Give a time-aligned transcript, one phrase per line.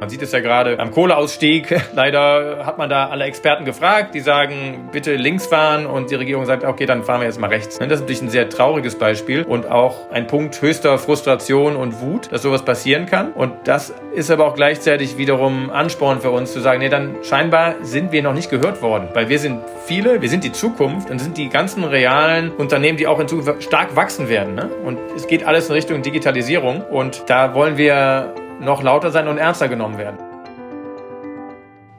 [0.00, 1.74] Man sieht es ja gerade am Kohleausstieg.
[1.94, 6.46] Leider hat man da alle Experten gefragt, die sagen, bitte links fahren und die Regierung
[6.46, 7.78] sagt, okay, dann fahren wir jetzt mal rechts.
[7.78, 12.30] Das ist natürlich ein sehr trauriges Beispiel und auch ein Punkt höchster Frustration und Wut,
[12.30, 13.32] dass sowas passieren kann.
[13.32, 17.74] Und das ist aber auch gleichzeitig wiederum Ansporn für uns zu sagen, nee, dann scheinbar
[17.82, 21.18] sind wir noch nicht gehört worden, weil wir sind viele, wir sind die Zukunft und
[21.18, 24.54] sind die ganzen realen Unternehmen, die auch in Zukunft stark wachsen werden.
[24.54, 24.70] Ne?
[24.84, 29.38] Und es geht alles in Richtung Digitalisierung und da wollen wir noch lauter sein und
[29.38, 30.18] ernster genommen werden.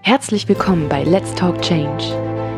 [0.02, 2.04] Herzlich willkommen bei Let's Talk Change.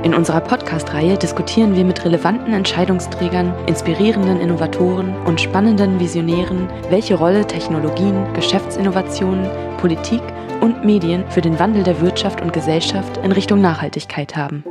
[0.03, 7.45] In unserer Podcast-Reihe diskutieren wir mit relevanten Entscheidungsträgern, inspirierenden Innovatoren und spannenden Visionären, welche Rolle
[7.45, 10.21] Technologien, Geschäftsinnovationen, Politik
[10.61, 14.63] und Medien für den Wandel der Wirtschaft und Gesellschaft in Richtung Nachhaltigkeit haben.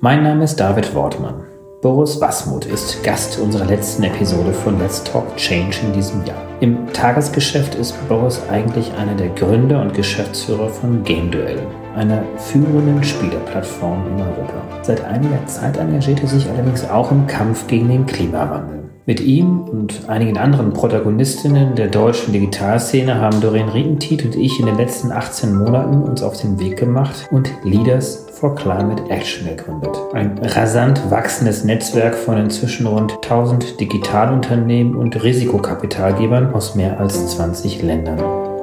[0.00, 1.57] Mein Name ist David Wortmann.
[1.80, 6.42] Boris Wasmuth ist Gast unserer letzten Episode von Let's Talk Change in diesem Jahr.
[6.58, 13.04] Im Tagesgeschäft ist Boris eigentlich einer der Gründer und Geschäftsführer von Game Duell, einer führenden
[13.04, 14.60] Spielerplattform in Europa.
[14.82, 18.77] Seit einiger Zeit engagiert er sich allerdings auch im Kampf gegen den Klimawandel.
[19.08, 24.66] Mit ihm und einigen anderen Protagonistinnen der deutschen Digitalszene haben Doreen Rietentiet und ich in
[24.66, 29.98] den letzten 18 Monaten uns auf den Weg gemacht und Leaders for Climate Action gegründet.
[30.12, 37.80] Ein rasant wachsendes Netzwerk von inzwischen rund 1000 Digitalunternehmen und Risikokapitalgebern aus mehr als 20
[37.80, 38.18] Ländern.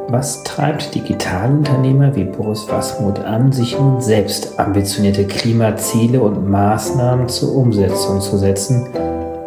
[0.10, 7.56] Was treibt Digitalunternehmer wie Boris Wasmuth an, sich nun selbst ambitionierte Klimaziele und Maßnahmen zur
[7.56, 8.86] Umsetzung zu setzen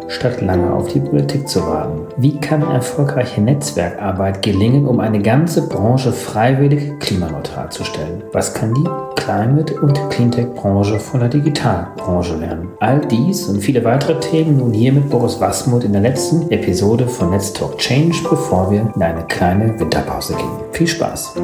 [0.09, 2.07] statt lange auf die Politik zu warten?
[2.17, 8.23] Wie kann erfolgreiche Netzwerkarbeit gelingen, um eine ganze Branche freiwillig klimaneutral zu stellen?
[8.33, 12.69] Was kann die Climate- und Cleantech-Branche von der Digitalbranche lernen?
[12.79, 17.07] All dies und viele weitere Themen nun hier mit Boris Wasmuth in der letzten Episode
[17.07, 20.49] von Let's Talk Change, bevor wir in eine kleine Winterpause gehen.
[20.71, 21.35] Viel Spaß!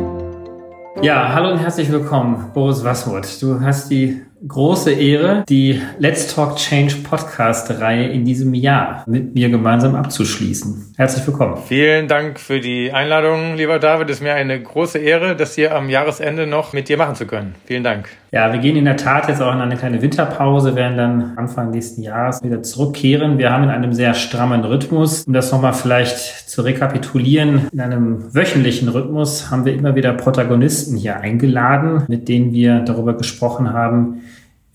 [1.02, 3.41] Ja, hallo und herzlich willkommen, Boris Wasmuth.
[3.41, 9.49] Du hast die große Ehre, die Let's Talk Change Podcast-Reihe in diesem Jahr mit mir
[9.49, 10.93] gemeinsam abzuschließen.
[10.98, 11.58] Herzlich willkommen.
[11.65, 14.09] Vielen Dank für die Einladung, lieber David.
[14.09, 17.26] Es ist mir eine große Ehre, das hier am Jahresende noch mit dir machen zu
[17.26, 17.55] können.
[17.65, 18.09] Vielen Dank.
[18.32, 21.71] Ja, wir gehen in der Tat jetzt auch in eine kleine Winterpause, werden dann Anfang
[21.71, 23.38] nächsten Jahres wieder zurückkehren.
[23.38, 25.23] Wir haben in einem sehr strammen Rhythmus.
[25.26, 30.98] Um das nochmal vielleicht zu rekapitulieren, in einem wöchentlichen Rhythmus haben wir immer wieder Protagonisten
[30.98, 34.21] hier eingeladen, mit denen wir darüber gesprochen haben,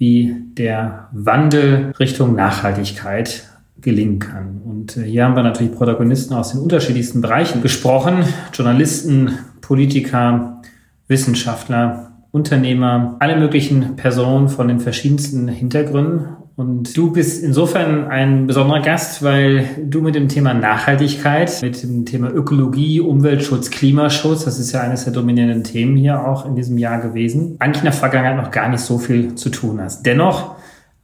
[0.01, 3.47] wie der Wandel Richtung Nachhaltigkeit
[3.83, 4.63] gelingen kann.
[4.65, 8.25] Und äh, hier haben wir natürlich Protagonisten aus den unterschiedlichsten Bereichen gesprochen.
[8.55, 10.63] Journalisten, Politiker,
[11.07, 16.29] Wissenschaftler, Unternehmer, alle möglichen Personen von den verschiedensten Hintergründen.
[16.61, 22.05] Und du bist insofern ein besonderer Gast, weil du mit dem Thema Nachhaltigkeit, mit dem
[22.05, 26.77] Thema Ökologie, Umweltschutz, Klimaschutz, das ist ja eines der dominierenden Themen hier auch in diesem
[26.77, 30.05] Jahr gewesen, eigentlich in der Vergangenheit noch gar nicht so viel zu tun hast.
[30.05, 30.57] Dennoch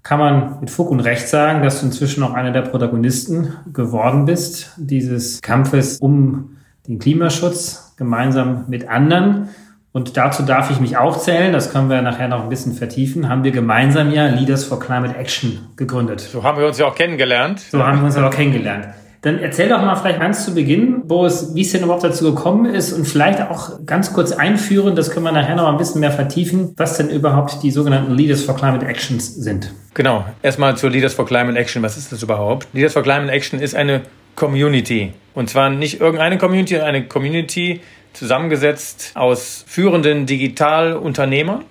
[0.02, 4.26] kann man mit Fug und Recht sagen, dass du inzwischen auch einer der Protagonisten geworden
[4.26, 6.50] bist, dieses Kampfes um
[6.86, 9.48] den Klimaschutz gemeinsam mit anderen.
[9.96, 13.30] Und dazu darf ich mich auch zählen, das können wir nachher noch ein bisschen vertiefen,
[13.30, 16.20] haben wir gemeinsam ja Leaders for Climate Action gegründet.
[16.20, 17.60] So haben wir uns ja auch kennengelernt.
[17.60, 18.88] So haben wir uns ja auch kennengelernt.
[19.22, 22.66] Dann erzähl doch mal vielleicht ganz zu Beginn, Boris, wie es denn überhaupt dazu gekommen
[22.66, 26.12] ist und vielleicht auch ganz kurz einführen, das können wir nachher noch ein bisschen mehr
[26.12, 29.72] vertiefen, was denn überhaupt die sogenannten Leaders for Climate Actions sind.
[29.94, 31.82] Genau, erstmal zur Leaders for Climate Action.
[31.82, 32.68] Was ist das überhaupt?
[32.74, 34.02] Leaders for Climate Action ist eine
[34.34, 35.14] Community.
[35.32, 37.80] Und zwar nicht irgendeine Community, sondern eine Community,
[38.16, 41.64] zusammengesetzt aus führenden Digitalunternehmern,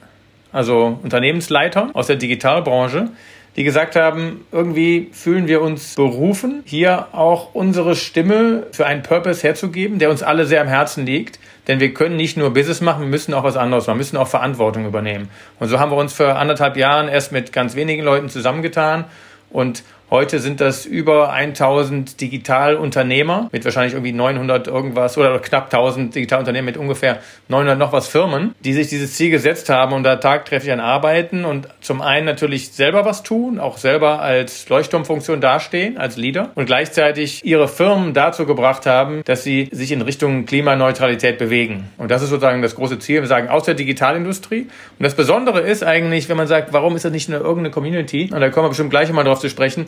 [0.52, 3.10] also Unternehmensleitern aus der Digitalbranche,
[3.56, 9.44] die gesagt haben, irgendwie fühlen wir uns berufen, hier auch unsere Stimme für einen Purpose
[9.44, 11.40] herzugeben, der uns alle sehr am Herzen liegt.
[11.68, 14.18] Denn wir können nicht nur Business machen, wir müssen auch was anderes machen, wir müssen
[14.18, 15.30] auch Verantwortung übernehmen.
[15.60, 19.06] Und so haben wir uns für anderthalb Jahren erst mit ganz wenigen Leuten zusammengetan
[19.50, 26.14] und Heute sind das über 1000 Digitalunternehmer mit wahrscheinlich irgendwie 900 irgendwas oder knapp 1000
[26.14, 30.18] Digitalunternehmen mit ungefähr 900 noch was Firmen, die sich dieses Ziel gesetzt haben und da
[30.18, 35.98] tagkräftig an arbeiten und zum einen natürlich selber was tun, auch selber als Leuchtturmfunktion dastehen,
[35.98, 41.40] als Leader und gleichzeitig ihre Firmen dazu gebracht haben, dass sie sich in Richtung Klimaneutralität
[41.40, 41.90] bewegen.
[41.98, 43.22] Und das ist sozusagen das große Ziel.
[43.22, 44.68] Wir sagen aus der Digitalindustrie.
[45.00, 48.30] Und das Besondere ist eigentlich, wenn man sagt, warum ist das nicht eine irgendeine Community?
[48.32, 49.88] Und da kommen wir bestimmt gleich mal drauf zu sprechen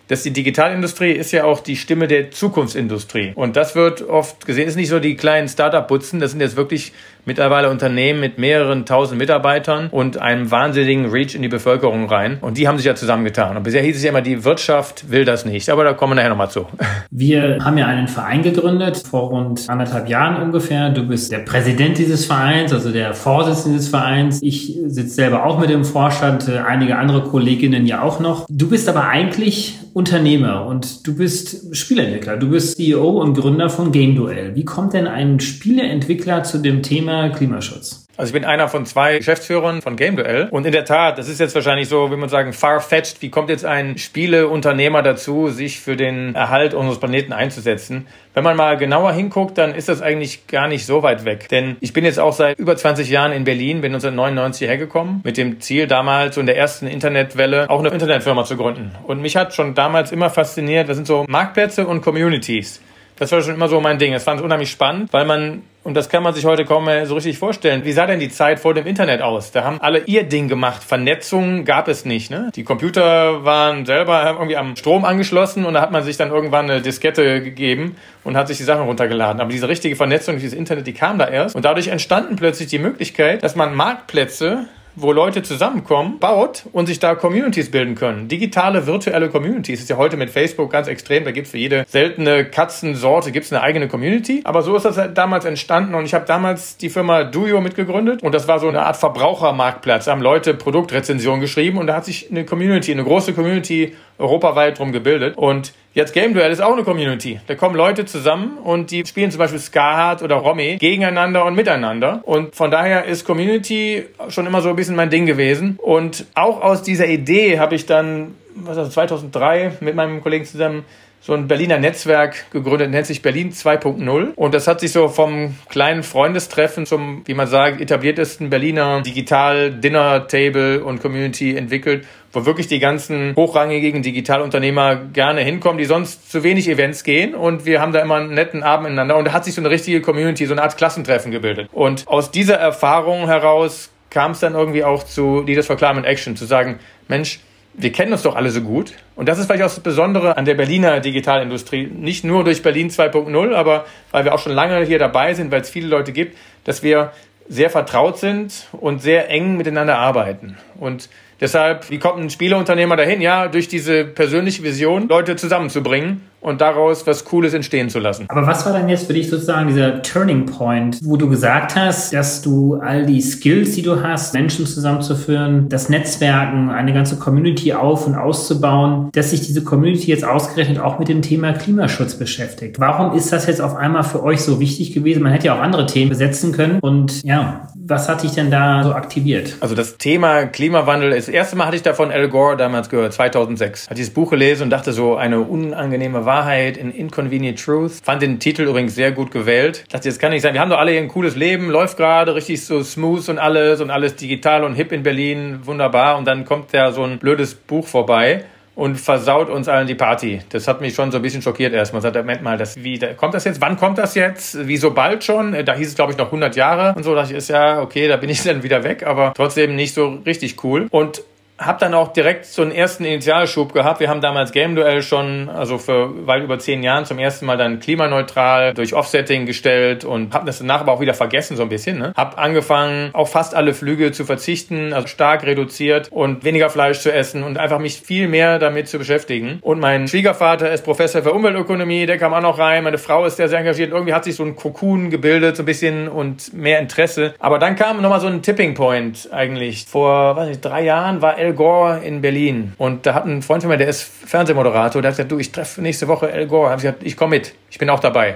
[0.11, 3.31] dass die Digitalindustrie ist ja auch die Stimme der Zukunftsindustrie.
[3.33, 6.91] Und das wird oft gesehen, ist nicht so die kleinen Startup-Putzen, das sind jetzt wirklich
[7.25, 12.39] mittlerweile Unternehmen mit mehreren tausend Mitarbeitern und einem wahnsinnigen Reach in die Bevölkerung rein.
[12.41, 13.55] Und die haben sich ja zusammengetan.
[13.55, 15.69] Und bisher hieß es ja immer, die Wirtschaft will das nicht.
[15.69, 16.65] Aber da kommen wir nachher nochmal zu.
[17.11, 20.89] Wir haben ja einen Verein gegründet, vor rund anderthalb Jahren ungefähr.
[20.89, 24.41] Du bist der Präsident dieses Vereins, also der Vorsitzende dieses Vereins.
[24.41, 28.45] Ich sitze selber auch mit im Vorstand, äh, einige andere Kolleginnen ja auch noch.
[28.49, 32.35] Du bist aber eigentlich Unternehmer und du bist Spieleentwickler.
[32.37, 34.55] Du bist CEO und Gründer von Game Duell.
[34.55, 38.07] Wie kommt denn ein Spieleentwickler zu dem Thema Klimaschutz?
[38.21, 40.47] Also ich bin einer von zwei Geschäftsführern von Game Duell.
[40.51, 43.19] Und in der Tat, das ist jetzt wahrscheinlich so, wie man sagen, far-fetched.
[43.23, 48.05] Wie kommt jetzt ein Spieleunternehmer dazu, sich für den Erhalt unseres Planeten einzusetzen?
[48.35, 51.49] Wenn man mal genauer hinguckt, dann ist das eigentlich gar nicht so weit weg.
[51.49, 55.37] Denn ich bin jetzt auch seit über 20 Jahren in Berlin, bin 1999 hergekommen, mit
[55.37, 58.91] dem Ziel damals so in der ersten Internetwelle auch eine Internetfirma zu gründen.
[59.07, 62.81] Und mich hat schon damals immer fasziniert, das sind so Marktplätze und Communities.
[63.21, 64.13] Das war schon immer so mein Ding.
[64.13, 67.07] Das fand ich unheimlich spannend, weil man, und das kann man sich heute kaum mehr
[67.07, 69.51] so richtig vorstellen, wie sah denn die Zeit vor dem Internet aus?
[69.51, 70.83] Da haben alle ihr Ding gemacht.
[70.83, 72.29] Vernetzung gab es nicht.
[72.29, 72.51] Ne?
[72.55, 76.69] Die Computer waren selber irgendwie am Strom angeschlossen und da hat man sich dann irgendwann
[76.69, 79.41] eine Diskette gegeben und hat sich die Sachen runtergeladen.
[79.41, 81.55] Aber diese richtige Vernetzung, dieses Internet, die kam da erst.
[81.55, 86.99] Und dadurch entstanden plötzlich die Möglichkeit, dass man Marktplätze wo Leute zusammenkommen, baut und sich
[86.99, 88.27] da Communities bilden können.
[88.27, 89.79] Digitale, virtuelle Communities.
[89.79, 91.23] Das ist ja heute mit Facebook ganz extrem.
[91.23, 94.41] Da gibt es für jede seltene Katzensorte gibt's eine eigene Community.
[94.43, 98.33] Aber so ist das damals entstanden und ich habe damals die Firma Duo mitgegründet und
[98.33, 100.05] das war so eine Art Verbrauchermarktplatz.
[100.05, 104.79] Da haben Leute Produktrezensionen geschrieben und da hat sich eine Community, eine große Community europaweit
[104.79, 105.37] drum gebildet.
[105.37, 107.39] Und jetzt Game Duel ist auch eine Community.
[107.47, 112.21] Da kommen Leute zusammen und die spielen zum Beispiel Scarhard oder Romy gegeneinander und miteinander.
[112.23, 115.77] Und von daher ist Community schon immer so ein bisschen mein Ding gewesen.
[115.81, 120.45] Und auch aus dieser Idee habe ich dann, was ist das, 2003 mit meinem Kollegen
[120.45, 120.85] zusammen
[121.23, 124.33] so ein Berliner Netzwerk gegründet, nennt sich Berlin 2.0.
[124.35, 130.83] Und das hat sich so vom kleinen Freundestreffen zum, wie man sagt, etabliertesten Berliner Digital-Dinner-Table
[130.83, 136.67] und Community entwickelt, wo wirklich die ganzen hochrangigen Digitalunternehmer gerne hinkommen, die sonst zu wenig
[136.67, 137.35] Events gehen.
[137.35, 139.15] Und wir haben da immer einen netten Abend miteinander.
[139.17, 141.69] Und da hat sich so eine richtige Community, so eine Art Klassentreffen gebildet.
[141.71, 146.35] Und aus dieser Erfahrung heraus kam es dann irgendwie auch zu Leaders for Climate Action,
[146.35, 147.39] zu sagen, Mensch,
[147.73, 148.93] wir kennen uns doch alle so gut.
[149.15, 151.87] Und das ist vielleicht auch das Besondere an der Berliner Digitalindustrie.
[151.87, 155.61] Nicht nur durch Berlin 2.0, aber weil wir auch schon lange hier dabei sind, weil
[155.61, 157.11] es viele Leute gibt, dass wir
[157.47, 160.57] sehr vertraut sind und sehr eng miteinander arbeiten.
[160.79, 161.09] Und
[161.39, 163.21] deshalb, wie kommt ein Spieleunternehmer dahin?
[163.21, 168.25] Ja, durch diese persönliche Vision, Leute zusammenzubringen und daraus was Cooles entstehen zu lassen.
[168.27, 172.13] Aber was war denn jetzt für dich sozusagen dieser Turning Point, wo du gesagt hast,
[172.13, 177.73] dass du all die Skills, die du hast, Menschen zusammenzuführen, das Netzwerken, eine ganze Community
[177.73, 182.79] auf und auszubauen, dass sich diese Community jetzt ausgerechnet auch mit dem Thema Klimaschutz beschäftigt?
[182.79, 185.23] Warum ist das jetzt auf einmal für euch so wichtig gewesen?
[185.23, 186.79] Man hätte ja auch andere Themen besetzen können.
[186.79, 189.55] Und ja, was hat dich denn da so aktiviert?
[189.59, 193.85] Also das Thema Klimawandel, das erste Mal hatte ich davon Al Gore damals gehört, 2006.
[193.85, 197.99] Hatte dieses Buch gelesen und dachte so, eine unangenehme Wahrheit in Inconvenient Truth.
[198.05, 199.83] Fand den Titel übrigens sehr gut gewählt.
[199.89, 200.53] Dachte, das kann nicht sein.
[200.53, 203.81] Wir haben doch alle hier ein cooles Leben, läuft gerade richtig so smooth und alles
[203.81, 206.17] und alles digital und hip in Berlin, wunderbar.
[206.17, 208.45] Und dann kommt da so ein blödes Buch vorbei
[208.75, 210.39] und versaut uns allen die Party.
[210.47, 212.01] Das hat mich schon so ein bisschen schockiert erstmal.
[212.01, 213.59] Sagt, Moment mal, das, wie, da, kommt das jetzt?
[213.59, 214.57] Wann kommt das jetzt?
[214.65, 215.65] Wieso bald schon?
[215.65, 217.13] Da hieß es, glaube ich, noch 100 Jahre und so.
[217.13, 219.93] Da dachte ich, ist ja, okay, da bin ich dann wieder weg, aber trotzdem nicht
[219.93, 220.87] so richtig cool.
[220.91, 221.23] Und
[221.61, 223.99] habe dann auch direkt so einen ersten Initialschub gehabt.
[223.99, 227.57] Wir haben damals Game Duell schon, also für weit über zehn Jahren zum ersten Mal
[227.57, 231.69] dann klimaneutral durch Offsetting gestellt und habe das danach aber auch wieder vergessen so ein
[231.69, 231.99] bisschen.
[231.99, 232.13] Ne?
[232.17, 237.13] Hab angefangen, auf fast alle Flüge zu verzichten, also stark reduziert und weniger Fleisch zu
[237.13, 239.59] essen und einfach mich viel mehr damit zu beschäftigen.
[239.61, 242.83] Und mein Schwiegervater ist Professor für Umweltökonomie, der kam auch noch rein.
[242.83, 243.91] Meine Frau ist sehr, sehr engagiert.
[243.91, 247.35] Irgendwie hat sich so ein Kokon gebildet, so ein bisschen und mehr Interesse.
[247.37, 249.85] Aber dann kam nochmal so ein Tipping Point eigentlich.
[249.85, 252.73] Vor, weiß nicht, drei Jahren war El Al Gore in Berlin.
[252.77, 255.51] Und da hat ein Freund von mir, der ist Fernsehmoderator, der hat gesagt, du, ich
[255.51, 256.69] treffe nächste Woche Al Gore.
[256.69, 257.53] Hab ich gesagt, ich komme mit.
[257.69, 258.35] Ich bin auch dabei.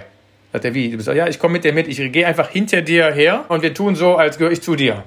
[0.52, 0.90] Sagt er, wie?
[0.90, 1.88] Du bist, ja, ich komme mit dir mit.
[1.88, 5.04] Ich gehe einfach hinter dir her und wir tun so, als gehöre ich zu dir.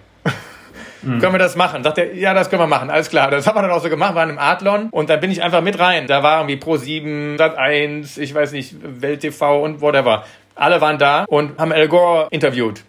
[1.02, 1.18] Mhm.
[1.20, 1.84] Können wir das machen?
[1.84, 3.30] Sagt er, ja, das können wir machen, alles klar.
[3.30, 5.42] Das haben wir dann auch so gemacht, wir waren im Adlon und da bin ich
[5.42, 6.06] einfach mit rein.
[6.06, 10.24] Da war irgendwie Pro 7, Sat 1, ich weiß nicht, Welt TV und whatever.
[10.54, 12.82] Alle waren da und haben Al Gore interviewt.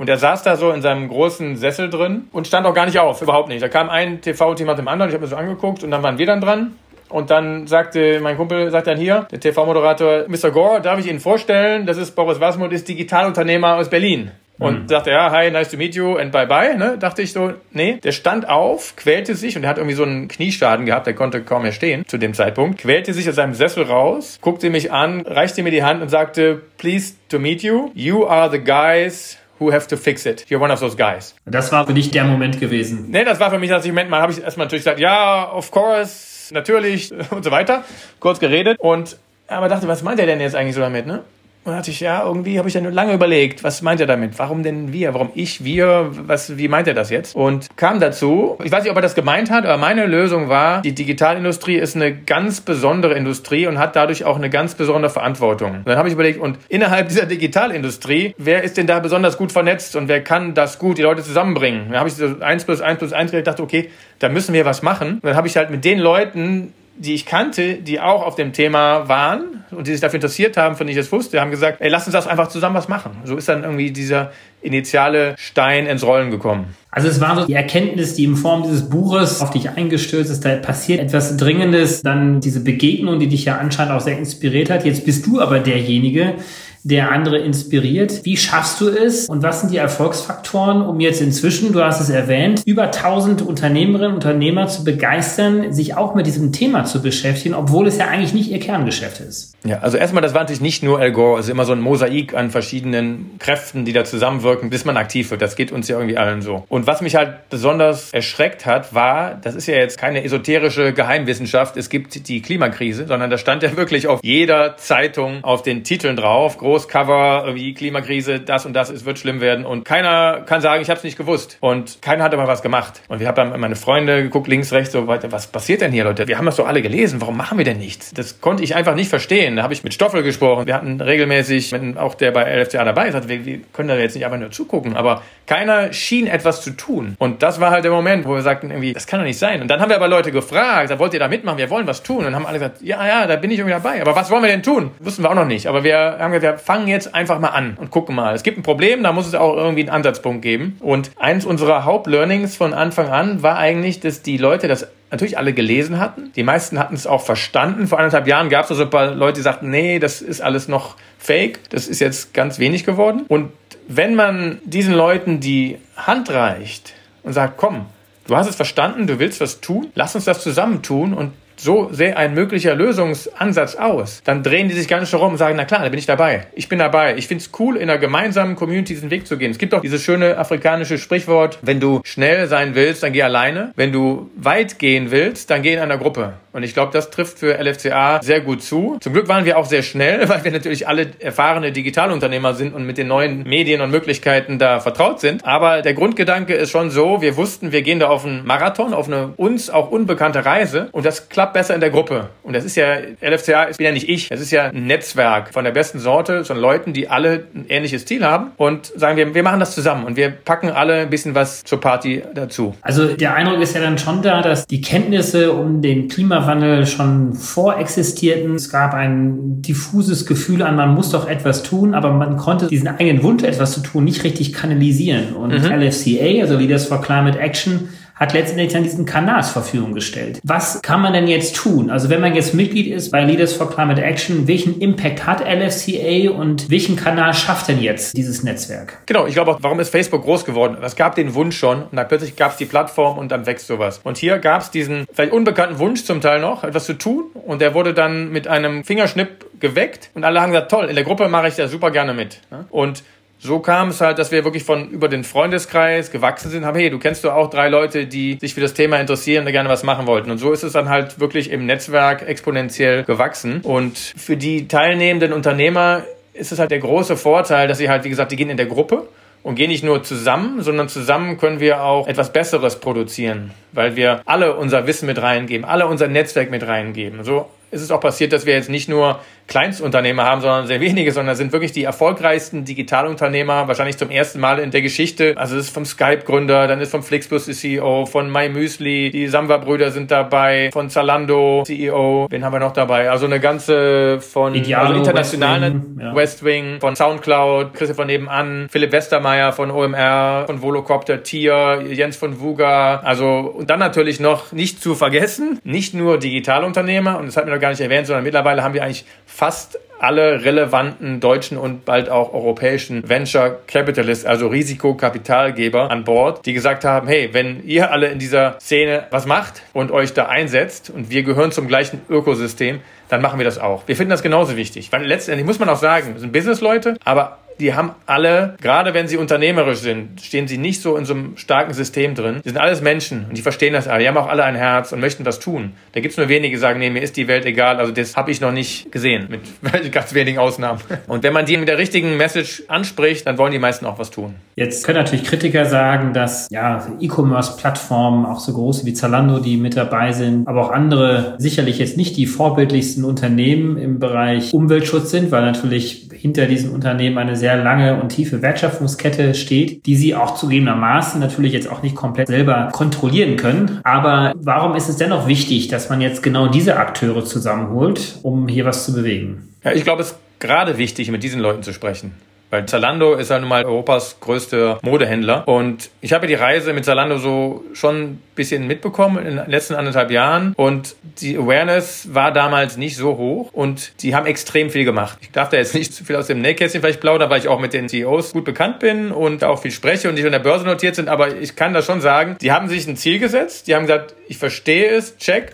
[0.00, 2.98] Und er saß da so in seinem großen Sessel drin und stand auch gar nicht
[2.98, 3.62] auf, überhaupt nicht.
[3.62, 6.16] Da kam ein TV-Team nach dem anderen, ich habe mir so angeguckt und dann waren
[6.16, 6.72] wir dann dran.
[7.10, 10.52] Und dann sagte mein Kumpel, sagt dann hier, der TV-Moderator, Mr.
[10.52, 14.30] Gore, darf ich Ihnen vorstellen, das ist Boris Wasmut, ist Digitalunternehmer aus Berlin.
[14.58, 14.88] und mhm.
[14.88, 16.78] sagte, ja, hi, nice to meet you and bye bye.
[16.78, 16.96] Ne?
[16.98, 20.28] Dachte ich so, nee, der stand auf, quälte sich und er hat irgendwie so einen
[20.28, 23.82] Knieschaden gehabt, der konnte kaum mehr stehen zu dem Zeitpunkt, quälte sich aus seinem Sessel
[23.82, 27.90] raus, guckte mich an, reichte mir die Hand und sagte, please to meet you.
[27.92, 30.46] You are the guys who have to fix it.
[30.48, 31.34] You're one of those guys.
[31.44, 33.10] Das war für dich der Moment gewesen.
[33.10, 35.52] Nee, das war für mich, dass ich, Moment mal, habe ich erstmal natürlich gesagt, ja,
[35.52, 37.84] of course, natürlich und so weiter.
[38.18, 41.24] Kurz geredet und aber dachte, was meint er denn jetzt eigentlich so damit, ne?
[41.62, 44.38] Und dachte ich, ja, irgendwie habe ich nur lange überlegt, was meint er damit?
[44.38, 45.12] Warum denn wir?
[45.12, 46.10] Warum ich, wir?
[46.10, 47.36] Was, wie meint er das jetzt?
[47.36, 50.80] Und kam dazu, ich weiß nicht, ob er das gemeint hat, aber meine Lösung war,
[50.80, 55.76] die Digitalindustrie ist eine ganz besondere Industrie und hat dadurch auch eine ganz besondere Verantwortung.
[55.76, 59.52] Und dann habe ich überlegt, und innerhalb dieser Digitalindustrie, wer ist denn da besonders gut
[59.52, 61.88] vernetzt und wer kann das gut, die Leute zusammenbringen?
[61.90, 64.80] Dann habe ich so 1 plus 1 plus 1 gedacht, okay, da müssen wir was
[64.80, 65.14] machen.
[65.14, 68.52] Und dann habe ich halt mit den Leuten die ich kannte, die auch auf dem
[68.52, 71.80] Thema waren und die sich dafür interessiert haben, von denen ich es wusste, haben gesagt,
[71.80, 73.12] ey, lass uns das einfach zusammen was machen.
[73.24, 76.76] So ist dann irgendwie dieser initiale Stein ins Rollen gekommen.
[76.90, 80.44] Also es war so die Erkenntnis, die in Form dieses Buches auf dich eingestürzt ist,
[80.44, 84.84] da passiert etwas Dringendes, dann diese Begegnung, die dich ja anscheinend auch sehr inspiriert hat.
[84.84, 86.34] Jetzt bist du aber derjenige,
[86.82, 88.24] der andere inspiriert.
[88.24, 92.10] Wie schaffst du es und was sind die Erfolgsfaktoren, um jetzt inzwischen, du hast es
[92.10, 97.54] erwähnt, über 1000 Unternehmerinnen und Unternehmer zu begeistern, sich auch mit diesem Thema zu beschäftigen,
[97.54, 99.54] obwohl es ja eigentlich nicht ihr Kerngeschäft ist?
[99.64, 101.80] Ja, also erstmal, das war natürlich nicht nur Al Gore, es ist immer so ein
[101.80, 105.42] Mosaik an verschiedenen Kräften, die da zusammenwirken, bis man aktiv wird.
[105.42, 106.64] Das geht uns ja irgendwie allen so.
[106.68, 111.76] Und was mich halt besonders erschreckt hat, war, das ist ja jetzt keine esoterische Geheimwissenschaft,
[111.76, 116.16] es gibt die Klimakrise, sondern da stand ja wirklich auf jeder Zeitung auf den Titeln
[116.16, 119.66] drauf, Großcover, wie Klimakrise, das und das, es wird schlimm werden.
[119.66, 121.58] Und keiner kann sagen, ich habe es nicht gewusst.
[121.58, 123.02] Und keiner hat aber was gemacht.
[123.08, 125.32] Und wir haben dann meine Freunde geguckt, links, rechts, so weiter.
[125.32, 126.28] Was passiert denn hier, Leute?
[126.28, 127.20] Wir haben das doch alle gelesen.
[127.20, 128.14] Warum machen wir denn nichts?
[128.14, 129.56] Das konnte ich einfach nicht verstehen.
[129.56, 130.68] Da habe ich mit Stoffel gesprochen.
[130.68, 134.14] Wir hatten regelmäßig, wenn auch der bei LFCA dabei ist, wir, wir können da jetzt
[134.14, 134.96] nicht einfach nur zugucken.
[134.96, 137.16] Aber keiner schien etwas zu tun.
[137.18, 139.60] Und das war halt der Moment, wo wir sagten, irgendwie, das kann doch nicht sein.
[139.60, 141.58] Und dann haben wir aber Leute gefragt, da wollt ihr da mitmachen?
[141.58, 142.24] Wir wollen was tun.
[142.24, 144.00] Und haben alle gesagt, ja, ja, da bin ich irgendwie dabei.
[144.00, 144.92] Aber was wollen wir denn tun?
[145.00, 145.66] Wussten wir auch noch nicht.
[145.66, 148.34] Aber wir haben gesagt, wir fangen jetzt einfach mal an und gucken mal.
[148.34, 150.76] Es gibt ein Problem, da muss es auch irgendwie einen Ansatzpunkt geben.
[150.80, 155.52] Und eins unserer Hauptlearnings von Anfang an war eigentlich, dass die Leute das natürlich alle
[155.52, 156.32] gelesen hatten.
[156.36, 157.86] Die meisten hatten es auch verstanden.
[157.86, 160.68] Vor anderthalb Jahren gab es also ein paar Leute, die sagten, nee, das ist alles
[160.68, 161.60] noch fake.
[161.70, 163.24] Das ist jetzt ganz wenig geworden.
[163.28, 163.50] Und
[163.88, 167.86] wenn man diesen Leuten die Hand reicht und sagt, komm,
[168.26, 171.88] du hast es verstanden, du willst was tun, lass uns das zusammen tun und so
[171.92, 175.64] sähe ein möglicher Lösungsansatz aus, dann drehen die sich ganz schnell rum und sagen, na
[175.64, 176.46] klar, da bin ich dabei.
[176.54, 177.16] Ich bin dabei.
[177.16, 179.50] Ich finde es cool, in einer gemeinsamen Community diesen Weg zu gehen.
[179.50, 183.72] Es gibt auch dieses schöne afrikanische Sprichwort, wenn du schnell sein willst, dann geh alleine.
[183.76, 186.34] Wenn du weit gehen willst, dann geh in einer Gruppe.
[186.52, 188.98] Und ich glaube, das trifft für LFCA sehr gut zu.
[189.00, 192.86] Zum Glück waren wir auch sehr schnell, weil wir natürlich alle erfahrene Digitalunternehmer sind und
[192.86, 195.44] mit den neuen Medien und Möglichkeiten da vertraut sind.
[195.44, 199.06] Aber der Grundgedanke ist schon so, wir wussten, wir gehen da auf einen Marathon, auf
[199.06, 202.30] eine uns auch unbekannte Reise und das klappt besser in der Gruppe.
[202.42, 205.64] Und das ist ja, LFCA ist ja nicht ich, das ist ja ein Netzwerk von
[205.64, 209.42] der besten Sorte, von Leuten, die alle ein ähnliches Ziel haben und sagen wir, wir
[209.42, 212.74] machen das zusammen und wir packen alle ein bisschen was zur Party dazu.
[212.82, 216.86] Also der Eindruck ist ja dann schon da, dass die Kenntnisse um den Klima Klimawandel
[216.86, 218.54] schon vorexistierten.
[218.54, 222.88] Es gab ein diffuses Gefühl an, man muss doch etwas tun, aber man konnte diesen
[222.88, 225.34] eigenen Wunsch, etwas zu tun, nicht richtig kanalisieren.
[225.34, 225.64] Und mhm.
[225.64, 227.88] LFCA, also Leaders for Climate Action,
[228.20, 230.40] hat letztendlich dann diesen Kanal zur Verfügung gestellt.
[230.44, 231.90] Was kann man denn jetzt tun?
[231.90, 236.30] Also wenn man jetzt Mitglied ist bei Leaders for Climate Action, welchen Impact hat LFCA
[236.30, 238.98] und welchen Kanal schafft denn jetzt dieses Netzwerk?
[239.06, 240.76] Genau, ich glaube auch, warum ist Facebook groß geworden?
[240.82, 243.66] Es gab den Wunsch schon und dann plötzlich gab es die Plattform und dann wächst
[243.66, 244.00] sowas.
[244.04, 247.62] Und hier gab es diesen vielleicht unbekannten Wunsch zum Teil noch, etwas zu tun und
[247.62, 251.28] der wurde dann mit einem Fingerschnipp geweckt und alle haben gesagt, toll, in der Gruppe
[251.28, 252.40] mache ich da super gerne mit.
[252.68, 253.02] Und
[253.42, 256.90] so kam es halt, dass wir wirklich von über den Freundeskreis gewachsen sind, haben, hey,
[256.90, 259.82] du kennst doch auch drei Leute, die sich für das Thema interessieren und gerne was
[259.82, 260.30] machen wollten.
[260.30, 263.62] Und so ist es dann halt wirklich im Netzwerk exponentiell gewachsen.
[263.62, 266.02] Und für die teilnehmenden Unternehmer
[266.34, 268.66] ist es halt der große Vorteil, dass sie halt, wie gesagt, die gehen in der
[268.66, 269.08] Gruppe
[269.42, 274.20] und gehen nicht nur zusammen, sondern zusammen können wir auch etwas Besseres produzieren, weil wir
[274.26, 277.24] alle unser Wissen mit reingeben, alle unser Netzwerk mit reingeben.
[277.24, 281.10] So ist es auch passiert, dass wir jetzt nicht nur Kleinstunternehmer haben, sondern sehr wenige,
[281.10, 285.34] sondern sind wirklich die erfolgreichsten Digitalunternehmer, wahrscheinlich zum ersten Mal in der Geschichte.
[285.36, 289.90] Also es ist vom Skype-Gründer, dann ist vom Flixbus die CEO, von MyMüsli, die Samba-Brüder
[289.90, 293.10] sind dabei, von Zalando CEO, wen haben wir noch dabei?
[293.10, 296.14] Also eine ganze von Idealo, also internationalen Westwing, ja.
[296.14, 302.40] Westwing, von Soundcloud, Christoph von nebenan, Philipp Westermeier von OMR, von Volocopter, Tier, Jens von
[302.40, 307.46] Vuga, also und dann natürlich noch nicht zu vergessen, nicht nur Digitalunternehmer, und das hat
[307.46, 311.84] mir noch gar nicht erwähnt, sondern mittlerweile haben wir eigentlich fast alle relevanten deutschen und
[311.84, 317.92] bald auch europäischen Venture Capitalists, also Risikokapitalgeber an Bord, die gesagt haben, hey, wenn ihr
[317.92, 322.00] alle in dieser Szene was macht und euch da einsetzt und wir gehören zum gleichen
[322.08, 323.86] Ökosystem, dann machen wir das auch.
[323.88, 327.74] Wir finden das genauso wichtig, weil letztendlich muss man auch sagen, sind Businessleute, aber die
[327.74, 331.74] haben alle, gerade wenn sie unternehmerisch sind, stehen sie nicht so in so einem starken
[331.74, 332.40] System drin.
[332.44, 334.00] Die sind alles Menschen und die verstehen das alle.
[334.00, 335.72] Die haben auch alle ein Herz und möchten was tun.
[335.92, 337.76] Da gibt es nur wenige, die sagen, nee, mir ist die Welt egal.
[337.78, 340.80] Also das habe ich noch nicht gesehen, mit ganz wenigen Ausnahmen.
[341.06, 344.10] Und wenn man die mit der richtigen Message anspricht, dann wollen die meisten auch was
[344.10, 344.34] tun.
[344.56, 349.76] Jetzt können natürlich Kritiker sagen, dass ja E-Commerce-Plattformen, auch so große wie Zalando, die mit
[349.76, 355.30] dabei sind, aber auch andere sicherlich jetzt nicht die vorbildlichsten Unternehmen im Bereich Umweltschutz sind,
[355.30, 360.14] weil natürlich hinter diesen Unternehmen eine sehr sehr lange und tiefe Wertschöpfungskette steht, die sie
[360.14, 363.80] auch zugegebenermaßen natürlich jetzt auch nicht komplett selber kontrollieren können.
[363.82, 368.64] Aber warum ist es dennoch wichtig, dass man jetzt genau diese Akteure zusammenholt, um hier
[368.64, 369.48] was zu bewegen?
[369.64, 372.12] Ja, ich glaube, es ist gerade wichtig, mit diesen Leuten zu sprechen.
[372.50, 375.46] Weil Zalando ist ja nun mal Europas größter Modehändler.
[375.46, 379.74] Und ich habe die Reise mit Zalando so schon ein bisschen mitbekommen in den letzten
[379.74, 380.52] anderthalb Jahren.
[380.56, 383.50] Und die Awareness war damals nicht so hoch.
[383.52, 385.18] Und die haben extrem viel gemacht.
[385.20, 387.60] Ich darf da jetzt nicht zu viel aus dem Nähkästchen vielleicht plaudern, weil ich auch
[387.60, 390.64] mit den CEOs gut bekannt bin und auch viel spreche und die an der Börse
[390.64, 391.08] notiert sind.
[391.08, 393.68] Aber ich kann da schon sagen, die haben sich ein Ziel gesetzt.
[393.68, 395.52] Die haben gesagt, ich verstehe es, check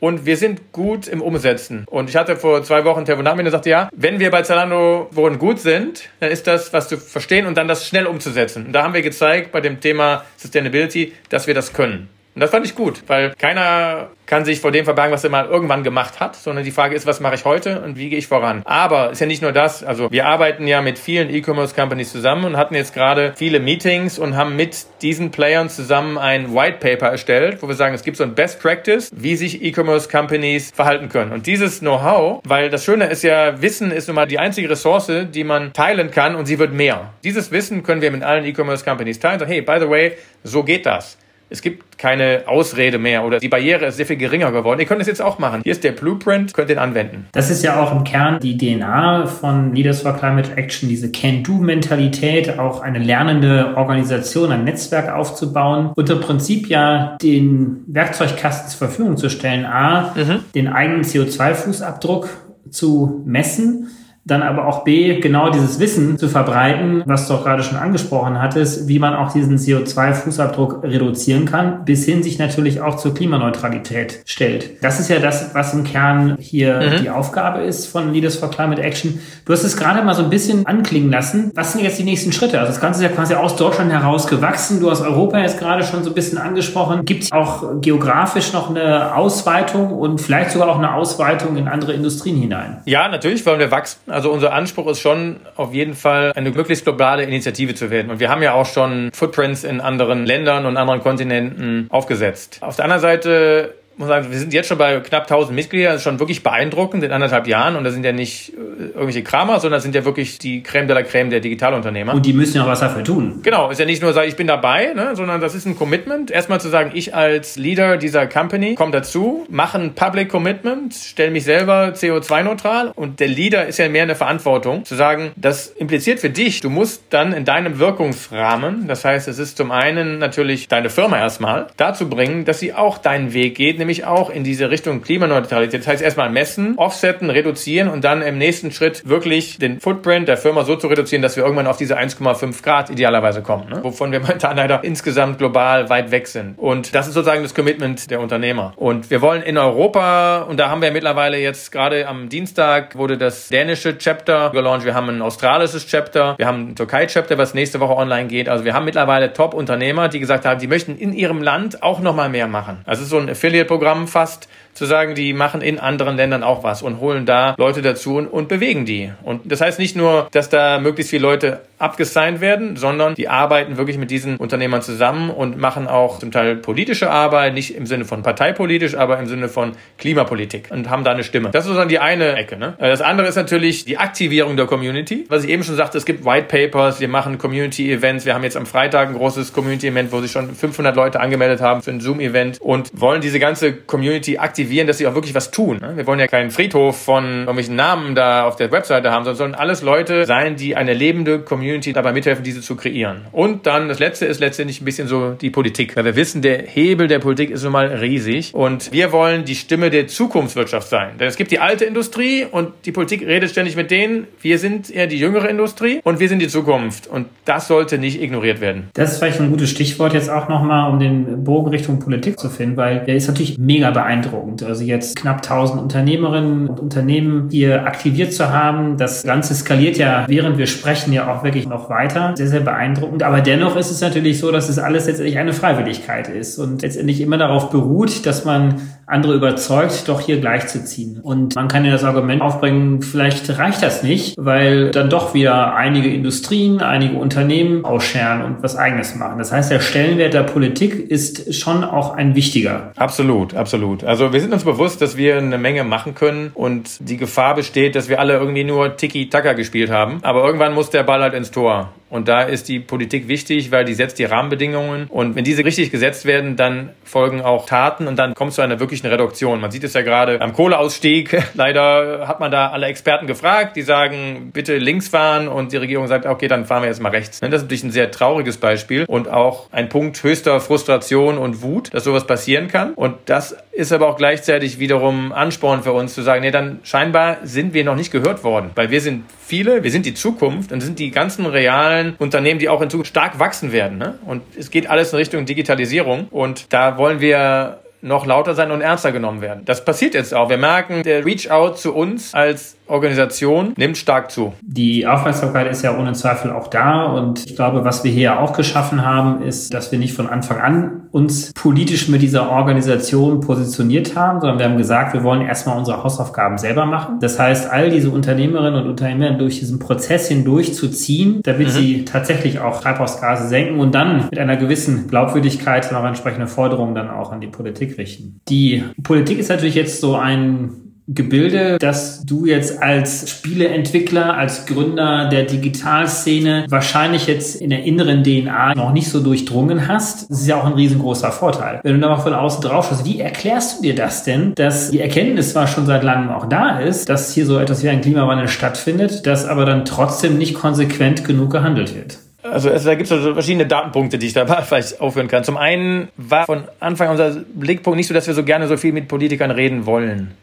[0.00, 1.84] und wir sind gut im Umsetzen.
[1.88, 4.42] Und ich hatte vor zwei Wochen ein Telefonat mit, der sagte, ja, wenn wir bei
[4.42, 8.66] Zalando worin gut sind, dann ist das, was zu verstehen und dann das schnell umzusetzen.
[8.66, 12.08] Und da haben wir gezeigt bei dem Thema Sustainability, dass wir das können.
[12.36, 15.46] Und das fand ich gut, weil keiner kann sich vor dem verbergen, was er mal
[15.46, 18.26] irgendwann gemacht hat, sondern die Frage ist, was mache ich heute und wie gehe ich
[18.26, 18.60] voran?
[18.66, 22.44] Aber ist ja nicht nur das, also wir arbeiten ja mit vielen E-Commerce Companies zusammen
[22.44, 27.06] und hatten jetzt gerade viele Meetings und haben mit diesen Playern zusammen ein White Paper
[27.06, 31.08] erstellt, wo wir sagen, es gibt so ein Best Practice, wie sich E-Commerce Companies verhalten
[31.08, 31.32] können.
[31.32, 35.10] Und dieses Know-how, weil das Schöne ist ja, Wissen ist nun mal die einzige Ressource,
[35.32, 37.14] die man teilen kann und sie wird mehr.
[37.24, 39.40] Dieses Wissen können wir mit allen E-Commerce Companies teilen.
[39.40, 41.16] So, hey, by the way, so geht das.
[41.48, 44.80] Es gibt keine Ausrede mehr oder die Barriere ist sehr viel geringer geworden.
[44.80, 45.60] Ihr könnt es jetzt auch machen.
[45.62, 47.26] Hier ist der Blueprint, könnt den anwenden.
[47.32, 52.58] Das ist ja auch im Kern die DNA von Leaders for Climate Action, diese Can-Do-Mentalität,
[52.58, 59.16] auch eine lernende Organisation, ein Netzwerk aufzubauen und im Prinzip ja den Werkzeugkasten zur Verfügung
[59.16, 59.64] zu stellen.
[59.64, 60.44] A, mhm.
[60.54, 62.28] den eigenen CO2-Fußabdruck
[62.70, 63.88] zu messen
[64.26, 68.42] dann aber auch B, genau dieses Wissen zu verbreiten, was du auch gerade schon angesprochen
[68.42, 74.22] hattest, wie man auch diesen CO2-Fußabdruck reduzieren kann, bis hin sich natürlich auch zur Klimaneutralität
[74.26, 74.82] stellt.
[74.82, 77.02] Das ist ja das, was im Kern hier mhm.
[77.02, 79.20] die Aufgabe ist von Leaders for Climate Action.
[79.44, 81.52] Du hast es gerade mal so ein bisschen anklingen lassen.
[81.54, 82.58] Was sind jetzt die nächsten Schritte?
[82.58, 84.80] Also das Ganze ist ja quasi aus Deutschland heraus gewachsen.
[84.80, 87.04] Du hast Europa jetzt gerade schon so ein bisschen angesprochen.
[87.04, 91.92] Gibt es auch geografisch noch eine Ausweitung und vielleicht sogar auch eine Ausweitung in andere
[91.92, 92.78] Industrien hinein?
[92.86, 94.00] Ja, natürlich wollen wir wachsen.
[94.16, 98.10] Also unser Anspruch ist schon auf jeden Fall eine möglichst globale Initiative zu werden.
[98.10, 102.60] Und wir haben ja auch schon Footprints in anderen Ländern und anderen Kontinenten aufgesetzt.
[102.62, 106.00] Auf der anderen Seite muss sagen, wir sind jetzt schon bei knapp 1000 Mitgliedern, das
[106.00, 109.60] ist schon wirklich beeindruckend in anderthalb Jahren und das sind ja nicht äh, irgendwelche Kramer,
[109.60, 112.14] sondern das sind ja wirklich die Creme de la Creme der Digitalunternehmer.
[112.14, 113.40] Und die müssen ja auch was dafür tun.
[113.42, 116.30] Genau, ist ja nicht nur sagen, ich bin dabei, ne, sondern das ist ein Commitment.
[116.30, 121.30] Erstmal zu sagen, ich als Leader dieser Company komme dazu, mache ein Public Commitment, stelle
[121.30, 126.20] mich selber CO2-neutral und der Leader ist ja mehr eine Verantwortung, zu sagen, das impliziert
[126.20, 130.68] für dich, du musst dann in deinem Wirkungsrahmen, das heißt, es ist zum einen natürlich
[130.68, 134.70] deine Firma erstmal, dazu bringen, dass sie auch deinen Weg geht, nämlich auch in diese
[134.70, 135.80] Richtung Klimaneutralität.
[135.80, 140.36] Das heißt erstmal messen, offsetten, reduzieren und dann im nächsten Schritt wirklich den Footprint der
[140.36, 143.84] Firma so zu reduzieren, dass wir irgendwann auf diese 1,5 Grad idealerweise kommen, ne?
[143.84, 146.58] wovon wir momentan leider insgesamt global weit weg sind.
[146.58, 148.72] Und das ist sozusagen das Commitment der Unternehmer.
[148.74, 153.16] Und wir wollen in Europa, und da haben wir mittlerweile jetzt gerade am Dienstag wurde
[153.16, 157.78] das dänische Chapter gelauncht, wir haben ein australisches Chapter, wir haben ein Türkei-Chapter, was nächste
[157.78, 158.48] Woche online geht.
[158.48, 162.28] Also wir haben mittlerweile Top-Unternehmer, die gesagt haben, sie möchten in ihrem Land auch nochmal
[162.28, 162.78] mehr machen.
[162.84, 166.82] Also so ein Affiliate Programm fast zu sagen, die machen in anderen Ländern auch was
[166.82, 169.10] und holen da Leute dazu und, und bewegen die.
[169.22, 173.76] Und das heißt nicht nur, dass da möglichst viele Leute abgesigned werden, sondern die arbeiten
[173.76, 178.04] wirklich mit diesen Unternehmern zusammen und machen auch zum Teil politische Arbeit, nicht im Sinne
[178.04, 181.50] von parteipolitisch, aber im Sinne von Klimapolitik und haben da eine Stimme.
[181.50, 182.56] Das ist dann die eine Ecke.
[182.56, 182.74] Ne?
[182.78, 185.24] Das andere ist natürlich die Aktivierung der Community.
[185.28, 188.26] Was ich eben schon sagte, es gibt White Papers, wir machen Community Events.
[188.26, 191.60] Wir haben jetzt am Freitag ein großes Community Event, wo sich schon 500 Leute angemeldet
[191.60, 195.14] haben für ein Zoom Event und wollen diese ganze Community aktivieren motivieren, dass sie auch
[195.14, 195.78] wirklich was tun.
[195.80, 195.96] Ne?
[195.96, 199.54] Wir wollen ja keinen Friedhof von irgendwelchen Namen da auf der Webseite haben, sondern sollen
[199.54, 203.22] alles Leute sein, die eine lebende Community dabei mithelfen, diese zu kreieren.
[203.32, 206.62] Und dann das Letzte ist letztendlich ein bisschen so die Politik, weil wir wissen, der
[206.66, 211.10] Hebel der Politik ist nun mal riesig und wir wollen die Stimme der Zukunftswirtschaft sein.
[211.18, 214.26] Denn es gibt die alte Industrie und die Politik redet ständig mit denen.
[214.40, 218.20] Wir sind eher die jüngere Industrie und wir sind die Zukunft und das sollte nicht
[218.20, 218.88] ignoriert werden.
[218.94, 222.48] Das ist vielleicht ein gutes Stichwort jetzt auch nochmal, um den Bogen Richtung Politik zu
[222.48, 224.55] finden, weil der ist natürlich mega beeindruckend.
[224.62, 228.96] Also jetzt knapp 1000 Unternehmerinnen und Unternehmen hier aktiviert zu haben.
[228.96, 232.34] Das Ganze skaliert ja, während wir sprechen, ja auch wirklich noch weiter.
[232.36, 233.22] Sehr, sehr beeindruckend.
[233.22, 237.20] Aber dennoch ist es natürlich so, dass es alles letztendlich eine Freiwilligkeit ist und letztendlich
[237.20, 241.20] immer darauf beruht, dass man andere überzeugt, doch hier gleichzuziehen.
[241.20, 245.74] Und man kann ja das Argument aufbringen, vielleicht reicht das nicht, weil dann doch wieder
[245.74, 249.38] einige Industrien, einige Unternehmen ausscheren und was eigenes machen.
[249.38, 252.92] Das heißt, der Stellenwert der Politik ist schon auch ein wichtiger.
[252.96, 254.02] Absolut, absolut.
[254.02, 257.94] Also wir sind uns bewusst, dass wir eine Menge machen können und die Gefahr besteht,
[257.94, 260.18] dass wir alle irgendwie nur Tiki-Taka gespielt haben.
[260.22, 261.90] Aber irgendwann muss der Ball halt ins Tor.
[262.08, 265.06] Und da ist die Politik wichtig, weil die setzt die Rahmenbedingungen.
[265.08, 268.62] Und wenn diese richtig gesetzt werden, dann folgen auch Taten und dann kommt es zu
[268.62, 269.60] einer wirklichen Reduktion.
[269.60, 271.42] Man sieht es ja gerade am Kohleausstieg.
[271.54, 276.06] Leider hat man da alle Experten gefragt, die sagen, bitte links fahren und die Regierung
[276.06, 277.40] sagt, okay, dann fahren wir jetzt mal rechts.
[277.40, 281.92] Das ist natürlich ein sehr trauriges Beispiel und auch ein Punkt höchster Frustration und Wut,
[281.92, 282.94] dass sowas passieren kann.
[282.94, 287.38] Und das ist aber auch gleichzeitig wiederum Ansporn für uns zu sagen, nee, dann scheinbar
[287.42, 290.80] sind wir noch nicht gehört worden, weil wir sind viele, wir sind die Zukunft und
[290.80, 293.98] sind die ganzen realen Unternehmen, die auch in Zukunft stark wachsen werden.
[293.98, 294.18] Ne?
[294.24, 298.80] Und es geht alles in Richtung Digitalisierung und da wollen wir noch lauter sein und
[298.80, 299.62] ernster genommen werden.
[299.64, 300.48] Das passiert jetzt auch.
[300.48, 304.52] Wir merken, der Reach-out zu uns als Organisation nimmt stark zu.
[304.62, 308.52] Die Aufmerksamkeit ist ja ohne Zweifel auch da und ich glaube, was wir hier auch
[308.52, 314.14] geschaffen haben, ist, dass wir nicht von Anfang an uns politisch mit dieser Organisation positioniert
[314.14, 317.18] haben, sondern wir haben gesagt, wir wollen erstmal unsere Hausaufgaben selber machen.
[317.20, 321.72] Das heißt, all diese Unternehmerinnen und Unternehmer durch diesen Prozess hindurch zu ziehen, damit mhm.
[321.72, 326.94] sie tatsächlich auch Treibhausgase senken und dann mit einer gewissen Glaubwürdigkeit und auch entsprechende Forderungen
[326.94, 328.40] dann auch an die Politik richten.
[328.48, 335.28] Die Politik ist natürlich jetzt so ein Gebilde, dass du jetzt als Spieleentwickler, als Gründer
[335.28, 340.28] der Digitalszene wahrscheinlich jetzt in der inneren DNA noch nicht so durchdrungen hast.
[340.28, 341.78] Das ist ja auch ein riesengroßer Vorteil.
[341.84, 344.90] Wenn du da mal von außen drauf schaust, wie erklärst du dir das denn, dass
[344.90, 348.00] die Erkenntnis zwar schon seit langem auch da ist, dass hier so etwas wie ein
[348.00, 352.18] Klimawandel stattfindet, dass aber dann trotzdem nicht konsequent genug gehandelt wird?
[352.50, 355.44] Also es, da gibt es also verschiedene Datenpunkte, die ich da vielleicht aufführen kann.
[355.44, 358.92] Zum einen war von Anfang unser Blickpunkt nicht so, dass wir so gerne so viel
[358.92, 360.34] mit Politikern reden wollen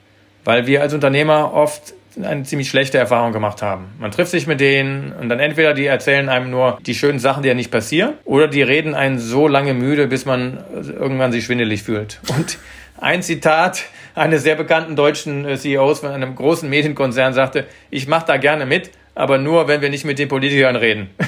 [0.46, 3.86] weil wir als Unternehmer oft eine ziemlich schlechte Erfahrung gemacht haben.
[4.00, 7.42] Man trifft sich mit denen und dann entweder die erzählen einem nur die schönen Sachen,
[7.42, 11.46] die ja nicht passieren, oder die reden einen so lange müde, bis man irgendwann sich
[11.46, 12.20] schwindelig fühlt.
[12.38, 12.60] Und
[13.02, 18.38] ein Zitat eines sehr bekannten deutschen CEOs von einem großen Medienkonzern sagte, ich mache da
[18.38, 21.10] gerne mit, aber nur, wenn wir nicht mit den Politikern reden.